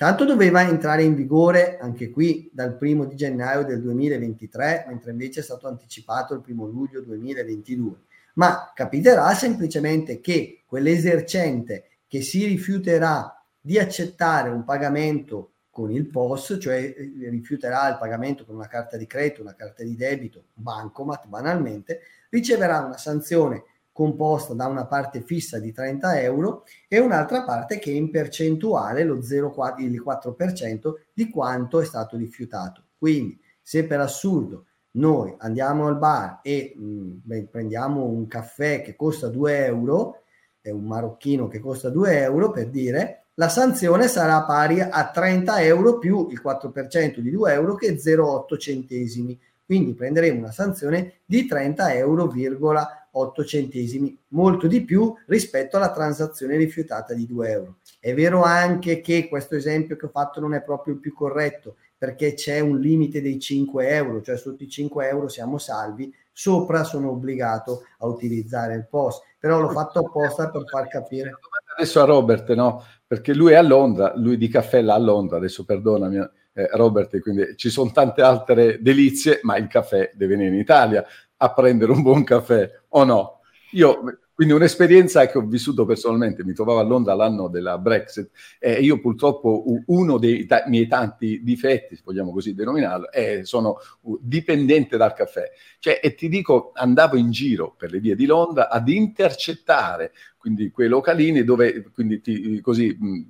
Tanto 0.00 0.24
doveva 0.24 0.66
entrare 0.66 1.02
in 1.02 1.14
vigore 1.14 1.76
anche 1.76 2.08
qui 2.08 2.48
dal 2.54 2.74
primo 2.74 3.04
di 3.04 3.14
gennaio 3.16 3.66
del 3.66 3.82
2023, 3.82 4.86
mentre 4.88 5.10
invece 5.10 5.40
è 5.40 5.42
stato 5.42 5.68
anticipato 5.68 6.32
il 6.32 6.40
primo 6.40 6.64
luglio 6.64 7.02
2022. 7.02 7.96
Ma 8.36 8.72
capiterà 8.74 9.34
semplicemente 9.34 10.22
che 10.22 10.62
quell'esercente 10.64 11.98
che 12.08 12.22
si 12.22 12.46
rifiuterà 12.46 13.44
di 13.60 13.78
accettare 13.78 14.48
un 14.48 14.64
pagamento 14.64 15.50
con 15.68 15.92
il 15.92 16.06
POS, 16.06 16.56
cioè 16.58 16.76
eh, 16.78 17.28
rifiuterà 17.28 17.86
il 17.90 17.98
pagamento 17.98 18.46
con 18.46 18.54
una 18.54 18.68
carta 18.68 18.96
di 18.96 19.06
credito, 19.06 19.42
una 19.42 19.54
carta 19.54 19.82
di 19.82 19.96
debito, 19.96 20.44
bancomat 20.54 21.26
banalmente, 21.26 22.00
riceverà 22.30 22.78
una 22.78 22.96
sanzione 22.96 23.64
composta 24.00 24.54
da 24.54 24.64
una 24.64 24.86
parte 24.86 25.20
fissa 25.20 25.58
di 25.58 25.72
30 25.72 26.22
euro 26.22 26.64
e 26.88 26.98
un'altra 26.98 27.44
parte 27.44 27.78
che 27.78 27.90
è 27.90 27.94
in 27.94 28.10
percentuale 28.10 29.04
lo 29.04 29.18
0,4% 29.18 29.74
il 29.82 30.02
4% 30.02 30.94
di 31.12 31.28
quanto 31.28 31.80
è 31.80 31.84
stato 31.84 32.16
rifiutato. 32.16 32.84
Quindi 32.96 33.38
se 33.60 33.84
per 33.84 34.00
assurdo 34.00 34.64
noi 34.92 35.34
andiamo 35.36 35.86
al 35.86 35.98
bar 35.98 36.40
e 36.42 36.72
mh, 36.74 37.20
beh, 37.24 37.48
prendiamo 37.50 38.06
un 38.06 38.26
caffè 38.26 38.80
che 38.80 38.96
costa 38.96 39.28
2 39.28 39.66
euro, 39.66 40.22
è 40.62 40.70
un 40.70 40.86
marocchino 40.86 41.46
che 41.46 41.58
costa 41.58 41.90
2 41.90 42.22
euro 42.22 42.50
per 42.52 42.70
dire, 42.70 43.26
la 43.34 43.50
sanzione 43.50 44.08
sarà 44.08 44.44
pari 44.44 44.80
a 44.80 45.10
30 45.10 45.60
euro 45.60 45.98
più 45.98 46.26
il 46.30 46.40
4% 46.42 47.18
di 47.18 47.30
2 47.30 47.52
euro 47.52 47.74
che 47.74 47.88
è 47.88 47.92
0,8 47.92 48.58
centesimi. 48.58 49.38
Quindi 49.70 49.94
prenderemo 49.94 50.40
una 50.40 50.50
sanzione 50.50 51.20
di 51.24 51.46
30 51.46 51.94
euro,8 51.94 53.46
centesimi, 53.46 54.18
molto 54.30 54.66
di 54.66 54.82
più 54.82 55.14
rispetto 55.26 55.76
alla 55.76 55.92
transazione 55.92 56.56
rifiutata 56.56 57.14
di 57.14 57.24
2 57.24 57.48
euro. 57.48 57.76
È 58.00 58.12
vero 58.12 58.42
anche 58.42 59.00
che 59.00 59.28
questo 59.28 59.54
esempio 59.54 59.94
che 59.94 60.06
ho 60.06 60.10
fatto 60.12 60.40
non 60.40 60.54
è 60.54 60.62
proprio 60.62 60.94
il 60.94 60.98
più 60.98 61.14
corretto, 61.14 61.76
perché 61.96 62.34
c'è 62.34 62.58
un 62.58 62.80
limite 62.80 63.22
dei 63.22 63.38
5 63.38 63.88
euro, 63.90 64.20
cioè 64.22 64.36
sotto 64.36 64.64
i 64.64 64.68
5 64.68 65.08
euro 65.08 65.28
siamo 65.28 65.56
salvi, 65.56 66.12
sopra 66.32 66.82
sono 66.82 67.10
obbligato 67.10 67.84
a 67.98 68.08
utilizzare 68.08 68.74
il 68.74 68.88
POS, 68.90 69.20
però 69.38 69.60
l'ho 69.60 69.70
fatto 69.70 70.00
apposta 70.00 70.50
per 70.50 70.64
far 70.68 70.88
capire. 70.88 71.38
Adesso 71.76 72.00
a 72.00 72.06
Robert, 72.06 72.52
no? 72.54 72.82
Perché 73.06 73.32
lui 73.34 73.52
è 73.52 73.54
a 73.54 73.62
Londra, 73.62 74.14
lui 74.16 74.36
di 74.36 74.48
caffè 74.48 74.82
là 74.82 74.94
a 74.94 74.98
Londra, 74.98 75.36
adesso 75.36 75.64
perdonami 75.64 76.18
eh, 76.52 76.68
Robert, 76.72 77.18
quindi 77.20 77.56
ci 77.56 77.70
sono 77.70 77.90
tante 77.92 78.22
altre 78.22 78.78
delizie, 78.80 79.40
ma 79.42 79.56
il 79.56 79.66
caffè 79.66 80.10
deve 80.14 80.36
venire 80.36 80.54
in 80.54 80.60
Italia 80.60 81.04
a 81.36 81.52
prendere 81.52 81.92
un 81.92 82.02
buon 82.02 82.24
caffè 82.24 82.70
o 82.88 83.04
no? 83.04 83.40
Io 83.72 84.20
quindi 84.40 84.56
un'esperienza 84.56 85.26
che 85.26 85.36
ho 85.36 85.42
vissuto 85.42 85.84
personalmente, 85.84 86.42
mi 86.44 86.54
trovavo 86.54 86.78
a 86.78 86.82
Londra 86.82 87.12
l'anno 87.12 87.48
della 87.48 87.76
Brexit 87.76 88.30
e 88.58 88.80
io 88.80 88.98
purtroppo 88.98 89.64
uno 89.88 90.16
dei 90.16 90.46
ta- 90.46 90.64
miei 90.66 90.86
tanti 90.86 91.42
difetti, 91.42 91.94
se 91.94 92.00
vogliamo 92.02 92.32
così 92.32 92.54
denominarlo, 92.54 93.10
è 93.10 93.40
sono 93.42 93.76
dipendente 94.18 94.96
dal 94.96 95.12
caffè. 95.12 95.42
Cioè, 95.78 96.00
e 96.02 96.14
ti 96.14 96.30
dico, 96.30 96.70
andavo 96.72 97.18
in 97.18 97.30
giro 97.30 97.74
per 97.76 97.90
le 97.90 98.00
vie 98.00 98.16
di 98.16 98.24
Londra 98.24 98.70
ad 98.70 98.88
intercettare 98.88 100.12
quindi 100.38 100.70
quei 100.70 100.88
localini 100.88 101.44
dove 101.44 101.90
quindi 101.92 102.22
ti, 102.22 102.62
così 102.62 102.96
mh, 102.98 103.22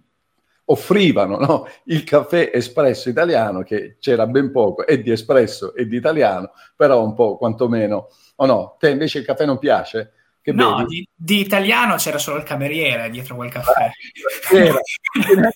offrivano 0.70 1.36
no? 1.36 1.66
il 1.84 2.04
caffè 2.04 2.50
espresso 2.52 3.08
italiano, 3.08 3.62
che 3.62 3.96
c'era 3.98 4.26
ben 4.26 4.50
poco, 4.50 4.86
e 4.86 5.02
di 5.02 5.10
espresso 5.10 5.74
e 5.74 5.86
di 5.86 5.96
italiano, 5.96 6.52
però 6.76 7.04
un 7.04 7.14
po' 7.14 7.36
quantomeno, 7.36 8.08
o 8.36 8.46
no? 8.46 8.76
Te 8.78 8.90
invece 8.90 9.18
il 9.18 9.24
caffè 9.24 9.44
non 9.44 9.58
piace? 9.58 10.12
Che 10.42 10.52
no, 10.52 10.86
di, 10.86 11.06
di, 11.14 11.40
italiano 11.40 11.96
c'era 11.96 12.16
solo 12.16 12.38
il 12.38 12.44
cameriere 12.44 13.10
dietro 13.10 13.36
quel 13.36 13.50
caffè. 13.50 13.84
Ah, 13.84 13.90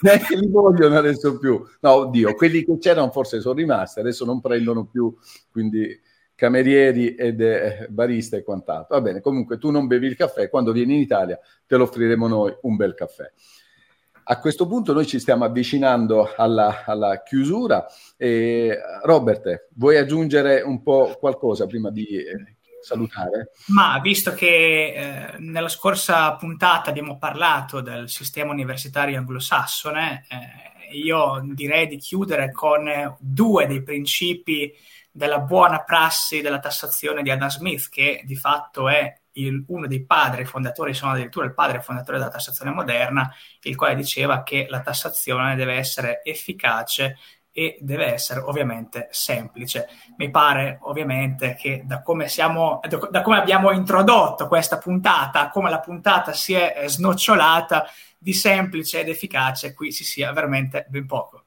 neanche 0.00 0.36
li 0.36 0.48
vogliono 0.48 0.96
adesso 0.96 1.38
più. 1.38 1.62
No, 1.80 1.92
oddio, 1.92 2.34
quelli 2.34 2.64
che 2.64 2.78
c'erano 2.78 3.10
forse 3.10 3.40
sono 3.40 3.54
rimasti, 3.54 4.00
adesso 4.00 4.24
non 4.24 4.40
prendono 4.40 4.86
più, 4.86 5.14
quindi 5.50 6.00
camerieri 6.34 7.14
ed 7.16 7.42
eh, 7.42 7.86
barista 7.90 8.38
e 8.38 8.42
quant'altro. 8.42 8.96
Va 8.96 9.02
bene, 9.02 9.20
comunque 9.20 9.58
tu 9.58 9.70
non 9.70 9.86
bevi 9.86 10.06
il 10.06 10.16
caffè, 10.16 10.48
quando 10.48 10.72
vieni 10.72 10.94
in 10.94 11.00
Italia 11.00 11.38
te 11.66 11.76
lo 11.76 11.82
offriremo 11.82 12.26
noi 12.26 12.56
un 12.62 12.76
bel 12.76 12.94
caffè. 12.94 13.30
A 14.30 14.38
questo 14.38 14.68
punto 14.68 14.92
noi 14.92 15.08
ci 15.08 15.18
stiamo 15.18 15.44
avvicinando 15.44 16.32
alla, 16.36 16.84
alla 16.86 17.20
chiusura. 17.24 17.84
E, 18.16 18.78
Robert, 19.02 19.66
vuoi 19.74 19.96
aggiungere 19.96 20.60
un 20.60 20.84
po' 20.84 21.16
qualcosa 21.18 21.66
prima 21.66 21.90
di 21.90 22.06
eh, 22.06 22.58
salutare? 22.80 23.50
Ma 23.66 23.98
visto 24.00 24.32
che 24.32 24.92
eh, 24.94 25.38
nella 25.38 25.68
scorsa 25.68 26.36
puntata 26.36 26.90
abbiamo 26.90 27.18
parlato 27.18 27.80
del 27.80 28.08
sistema 28.08 28.52
universitario 28.52 29.18
anglosassone, 29.18 30.24
eh, 30.28 30.96
io 30.96 31.42
direi 31.52 31.88
di 31.88 31.96
chiudere 31.96 32.52
con 32.52 32.88
due 33.18 33.66
dei 33.66 33.82
principi 33.82 34.72
della 35.10 35.40
buona 35.40 35.82
prassi 35.82 36.40
della 36.40 36.60
tassazione 36.60 37.22
di 37.22 37.32
Adam 37.32 37.48
Smith, 37.48 37.88
che 37.88 38.22
di 38.24 38.36
fatto 38.36 38.88
è 38.88 39.12
il, 39.32 39.64
uno 39.68 39.86
dei 39.86 40.04
padri 40.04 40.44
fondatori, 40.44 40.94
sono 40.94 41.12
addirittura 41.12 41.46
il 41.46 41.54
padre 41.54 41.80
fondatore 41.80 42.18
della 42.18 42.30
tassazione 42.30 42.70
moderna, 42.72 43.32
il 43.62 43.76
quale 43.76 43.94
diceva 43.94 44.42
che 44.42 44.66
la 44.68 44.80
tassazione 44.80 45.56
deve 45.56 45.74
essere 45.74 46.22
efficace 46.24 47.16
e 47.52 47.78
deve 47.80 48.12
essere 48.12 48.40
ovviamente 48.40 49.08
semplice. 49.10 49.88
Mi 50.16 50.30
pare 50.30 50.78
ovviamente 50.82 51.54
che 51.54 51.82
da 51.84 52.02
come, 52.02 52.28
siamo, 52.28 52.80
da 53.10 53.22
come 53.22 53.38
abbiamo 53.38 53.72
introdotto 53.72 54.46
questa 54.46 54.78
puntata, 54.78 55.50
come 55.50 55.70
la 55.70 55.80
puntata 55.80 56.32
si 56.32 56.54
è 56.54 56.84
snocciolata 56.86 57.86
di 58.18 58.32
semplice 58.32 59.00
ed 59.00 59.08
efficace, 59.08 59.74
qui 59.74 59.92
si 59.92 60.04
sia 60.04 60.32
veramente 60.32 60.86
ben 60.88 61.06
poco. 61.06 61.44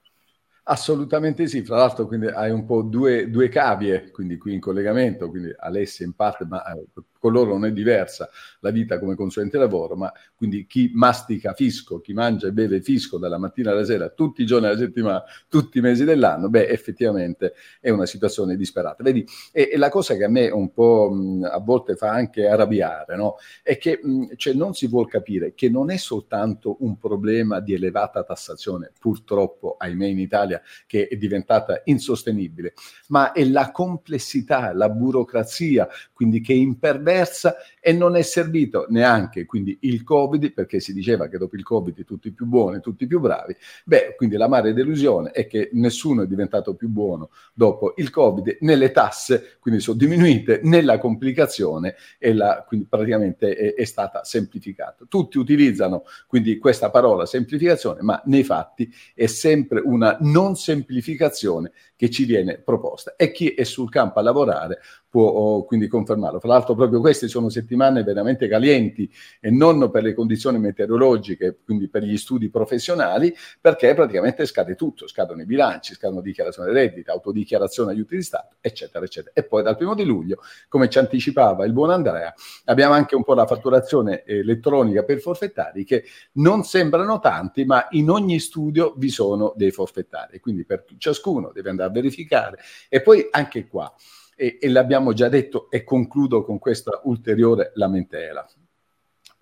Assolutamente 0.66 1.46
sì, 1.48 1.64
fra 1.64 1.76
l'altro 1.78 2.08
quindi 2.08 2.28
hai 2.28 2.50
un 2.50 2.66
po' 2.66 2.84
due, 2.84 3.30
due 3.30 3.50
cavie, 3.50 4.12
quindi 4.12 4.38
qui 4.38 4.54
in 4.54 4.62
collegamento, 4.62 5.30
quindi 5.30 5.54
Alessia 5.58 6.06
in 6.06 6.14
parte, 6.14 6.46
ma 6.46 6.64
eh, 6.64 6.86
con 7.24 7.32
loro 7.32 7.52
non 7.52 7.64
è 7.64 7.72
diversa 7.72 8.30
la 8.60 8.70
vita 8.70 9.00
come 9.00 9.16
consulente 9.16 9.58
lavoro, 9.58 9.96
ma 9.96 10.12
quindi 10.36 10.66
chi 10.68 10.92
mastica 10.94 11.54
fisco, 11.54 12.02
chi 12.02 12.12
mangia 12.12 12.48
e 12.48 12.52
beve 12.52 12.82
fisco 12.82 13.18
dalla 13.18 13.38
mattina 13.38 13.72
alla 13.72 13.86
sera, 13.86 14.10
tutti 14.10 14.42
i 14.42 14.46
giorni 14.46 14.68
della 14.68 14.78
settimana, 14.78 15.24
tutti 15.48 15.78
i 15.78 15.82
mesi 15.82 16.04
dell'anno, 16.04 16.50
beh, 16.50 16.68
effettivamente 16.68 17.54
è 17.80 17.90
una 17.92 18.06
situazione 18.06 18.58
disperata. 18.58 19.04
Vedi, 19.04 19.26
e, 19.54 19.70
e 19.72 19.78
la 19.78 19.88
cosa 19.88 20.18
che 20.18 20.26
a 20.26 20.28
me 20.28 20.50
un 20.50 20.74
po' 20.74 21.12
mh, 21.14 21.48
a 21.50 21.60
volte 21.60 21.96
fa 21.96 22.10
anche 22.10 22.46
arrabbiare, 22.46 23.16
no? 23.16 23.38
È 23.62 23.78
che 23.78 24.02
mh, 24.04 24.36
cioè, 24.36 24.54
non 24.54 24.74
si 24.74 24.88
vuol 24.88 25.08
capire 25.08 25.54
che 25.54 25.70
non 25.70 25.92
è 25.92 25.96
soltanto 25.96 26.76
un 26.82 26.98
problema 26.98 27.62
di 27.62 27.74
elevata 27.74 28.22
tassazione, 28.24 28.92
purtroppo, 29.00 29.78
ahimè, 29.78 30.08
in 30.08 30.20
Italia, 30.20 30.62
che 30.86 31.08
è 31.08 31.16
diventata 31.16 31.84
insostenibile, 31.86 32.74
ma 33.08 33.32
è 33.32 33.46
la 33.46 33.72
complessità, 33.72 34.74
la 34.74 34.90
burocrazia, 34.90 35.88
quindi 36.12 36.42
che 36.42 36.52
imperversa 36.52 37.12
diversa 37.14 37.56
e 37.80 37.94
non 37.94 38.16
è 38.16 38.22
servito 38.22 38.86
neanche 38.90 39.46
quindi 39.46 39.78
il 39.82 40.04
Covid, 40.04 40.52
perché 40.54 40.80
si 40.80 40.94
diceva 40.94 41.28
che 41.28 41.38
dopo 41.38 41.56
il 41.56 41.64
Covid 41.64 42.04
tutti 42.06 42.32
più 42.32 42.46
buoni, 42.46 42.80
tutti 42.80 43.06
più 43.06 43.20
bravi. 43.20 43.56
Beh, 43.86 44.16
quindi 44.16 44.36
la 44.38 44.48
mare 44.48 44.74
delusione 44.74 45.32
è 45.32 45.46
che 45.48 45.70
nessuno 45.74 46.24
è 46.24 46.28
diventato 46.28 46.76
più 46.76 46.90
buono 46.90 47.30
dopo 47.54 47.94
il 47.98 48.10
Covid, 48.10 48.58
né 48.62 48.76
le 48.76 48.92
tasse 48.92 49.58
quindi 49.60 49.82
sono 49.82 49.98
diminuite, 49.98 50.62
né 50.64 50.82
la 50.82 50.98
complicazione 50.98 51.96
e 52.18 52.34
la, 52.34 52.64
quindi 52.66 52.88
praticamente 52.90 53.56
è, 53.56 53.74
è 53.76 53.86
stata 53.86 54.24
semplificata. 54.24 55.06
Tutti 55.08 55.38
utilizzano 55.38 56.04
quindi 56.28 56.58
questa 56.58 56.90
parola 56.90 57.26
semplificazione, 57.26 58.02
ma 58.02 58.22
nei 58.26 58.44
fatti 58.44 58.92
è 59.14 59.26
sempre 59.26 59.82
una 59.84 60.18
non 60.22 60.56
semplificazione 60.56 61.72
che 61.96 62.10
ci 62.10 62.26
viene 62.26 62.60
proposta 62.60 63.16
e 63.16 63.32
chi 63.32 63.50
è 63.50 63.64
sul 63.64 63.90
campo 63.90 64.20
a 64.20 64.22
lavorare 64.22 64.80
può 65.14 65.28
oh, 65.28 65.64
quindi 65.66 65.88
confermarlo. 65.88 66.40
Fra 66.40 66.50
l'altro 66.50 66.74
proprio 66.74 67.00
queste 67.04 67.28
sono 67.28 67.50
settimane 67.50 68.02
veramente 68.02 68.48
calienti 68.48 69.12
e 69.42 69.52
non 69.52 69.92
per 69.92 70.04
le 70.04 70.14
condizioni 70.14 70.58
meteorologiche, 70.58 71.60
quindi 71.66 71.90
per 71.90 72.02
gli 72.04 72.16
studi 72.16 72.50
professionali, 72.50 73.36
perché 73.60 73.94
praticamente 73.94 74.46
scade 74.46 74.76
tutto, 74.76 75.06
scadono 75.06 75.42
i 75.42 75.46
bilanci, 75.46 75.96
scadono 75.96 76.22
dichiarazioni 76.22 76.72
redditi, 76.72 77.10
autodichiarazione 77.10 77.92
aiuti 77.92 78.16
di 78.16 78.22
Stato, 78.22 78.56
eccetera, 78.62 79.04
eccetera. 79.04 79.34
E 79.36 79.44
poi 79.44 79.64
dal 79.64 79.76
primo 79.76 79.96
di 79.96 80.06
luglio, 80.06 80.38
come 80.70 80.88
ci 80.88 80.98
anticipava 80.98 81.66
il 81.66 81.74
buon 81.74 81.90
Andrea, 81.90 82.34
abbiamo 82.64 82.94
anche 82.94 83.18
un 83.18 83.26
po' 83.26 83.34
la 83.34 83.46
fatturazione 83.46 84.24
elettronica 84.24 85.04
per 85.04 85.20
forfettari 85.20 85.84
che 85.84 86.06
non 86.36 86.64
sembrano 86.64 87.20
tanti, 87.20 87.66
ma 87.66 87.86
in 87.90 88.10
ogni 88.10 88.40
studio 88.40 88.94
vi 88.96 89.10
sono 89.10 89.52
dei 89.58 89.72
forfettari, 89.72 90.40
quindi 90.40 90.64
per 90.64 90.86
ciascuno 90.98 91.52
deve 91.54 91.70
andare 91.70 91.92
verificare. 91.92 92.60
E 92.88 93.02
poi 93.02 93.28
anche 93.30 93.68
qua, 93.68 93.94
e, 94.36 94.58
e 94.60 94.70
l'abbiamo 94.70 95.14
già 95.14 95.30
detto 95.30 95.70
e 95.70 95.84
concludo 95.84 96.44
con 96.44 96.60
questa 96.60 97.02
ulteriore 97.04 97.72
lamentela. 97.76 98.46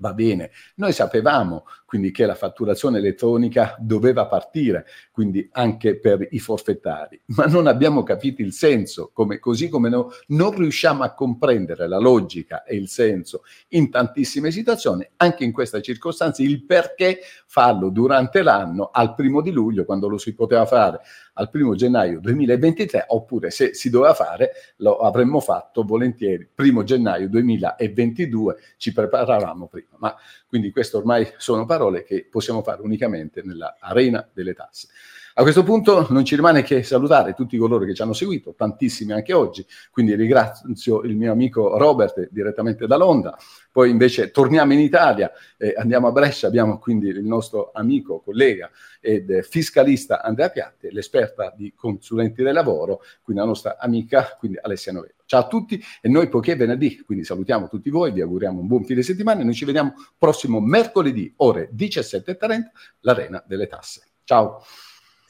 Va 0.02 0.14
bene, 0.16 0.50
noi 0.78 0.94
sapevamo 0.94 1.66
quindi 1.86 2.12
che 2.12 2.26
la 2.26 2.34
fatturazione 2.34 2.98
elettronica 2.98 3.76
doveva 3.78 4.26
partire, 4.26 4.88
quindi 5.12 5.48
anche 5.52 6.00
per 6.00 6.26
i 6.32 6.40
forfettari, 6.40 7.22
ma 7.38 7.46
non 7.46 7.68
abbiamo 7.68 8.02
capito 8.02 8.42
il 8.42 8.52
senso, 8.52 9.12
come, 9.14 9.38
così 9.38 9.70
come 9.70 9.90
no, 9.90 10.10
non 10.28 10.56
riusciamo 10.56 11.04
a 11.04 11.14
comprendere 11.14 11.88
la 11.88 12.00
logica 12.00 12.64
e 12.64 12.78
il 12.78 12.88
senso 12.88 13.44
in 13.70 13.92
tantissime 13.92 14.50
situazioni, 14.50 15.08
anche 15.18 15.44
in 15.44 15.52
questa 15.52 15.82
circostanza, 15.82 16.42
il 16.42 16.64
perché 16.64 17.20
farlo 17.46 17.90
durante 17.90 18.42
l'anno 18.42 18.90
al 18.92 19.14
primo 19.14 19.42
di 19.42 19.52
luglio, 19.52 19.86
quando 19.86 20.08
lo 20.08 20.18
si 20.18 20.34
poteva 20.34 20.66
fare 20.66 21.02
al 21.34 21.52
primo 21.52 21.76
gennaio 21.76 22.22
2023, 22.22 23.06
oppure 23.10 23.52
se 23.52 23.76
si 23.76 23.92
doveva 23.92 24.16
fare 24.16 24.52
lo 24.78 24.98
avremmo 24.98 25.40
fatto 25.42 25.84
volentieri 25.84 26.50
primo 26.52 26.84
gennaio 26.84 27.30
2022, 27.30 28.56
ci 28.78 28.94
preparavamo 28.94 29.68
prima. 29.68 29.91
Ma 30.02 30.16
quindi 30.48 30.72
queste 30.72 30.98
ormai 30.98 31.32
sono 31.38 31.66
parole 31.66 32.04
che 32.04 32.28
possiamo 32.30 32.64
fare 32.64 32.82
unicamente 32.82 33.44
nella 33.44 33.78
arena 33.80 34.28
delle 34.34 34.54
tasse. 34.54 34.88
A 35.36 35.44
questo 35.44 35.64
punto 35.64 36.08
non 36.10 36.26
ci 36.26 36.36
rimane 36.36 36.62
che 36.62 36.84
salutare 36.84 37.34
tutti 37.34 37.56
coloro 37.56 37.86
che 37.86 37.94
ci 37.94 38.02
hanno 38.02 38.12
seguito, 38.12 38.54
tantissimi 38.54 39.14
anche 39.14 39.32
oggi, 39.32 39.66
quindi 39.90 40.14
ringrazio 40.14 41.02
il 41.04 41.16
mio 41.16 41.32
amico 41.32 41.78
Robert 41.78 42.28
direttamente 42.32 42.86
da 42.86 42.98
Londra, 42.98 43.38
poi 43.72 43.90
invece 43.90 44.32
torniamo 44.32 44.74
in 44.74 44.80
Italia, 44.80 45.32
eh, 45.58 45.74
andiamo 45.78 46.08
a 46.08 46.12
Brescia, 46.12 46.48
abbiamo 46.48 46.80
quindi 46.80 47.08
il 47.08 47.24
nostro 47.24 47.72
amico, 47.74 48.20
collega 48.20 48.70
ed 49.00 49.42
fiscalista 49.44 50.22
Andrea 50.22 50.50
Piatti, 50.50 50.92
l'esperta 50.92 51.54
di 51.56 51.74
consulenti 51.74 52.44
del 52.44 52.54
lavoro, 52.54 53.02
quindi 53.22 53.42
la 53.42 53.48
nostra 53.48 53.78
amica, 53.80 54.36
quindi 54.38 54.60
Alessia 54.62 54.92
Novello. 54.92 55.14
Ciao 55.26 55.40
a 55.40 55.48
tutti 55.48 55.82
e 56.02 56.10
noi 56.10 56.28
poiché 56.28 56.52
è 56.52 56.58
venerdì, 56.58 57.02
quindi 57.04 57.24
salutiamo 57.24 57.70
tutti 57.70 57.90
voi, 57.90 58.12
vi 58.12 58.20
auguriamo 58.20 58.60
un 58.60 58.68
buon 58.68 58.84
fine 58.84 59.02
settimana 59.02 59.40
e 59.40 59.44
noi 59.46 59.54
ci 59.54 59.64
vediamo 59.64 59.94
prossimo 60.18 60.60
mercoledì 60.60 61.34
ore 61.38 61.70
17.30, 61.74 62.64
l'Arena 63.00 63.42
delle 63.48 63.68
Tasse. 63.68 64.08
Ciao. 64.26 64.62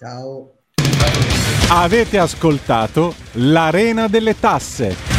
Ciao. 0.03 0.53
Avete 1.69 2.17
ascoltato 2.17 3.13
l'Arena 3.33 4.07
delle 4.07 4.39
Tasse 4.39 5.11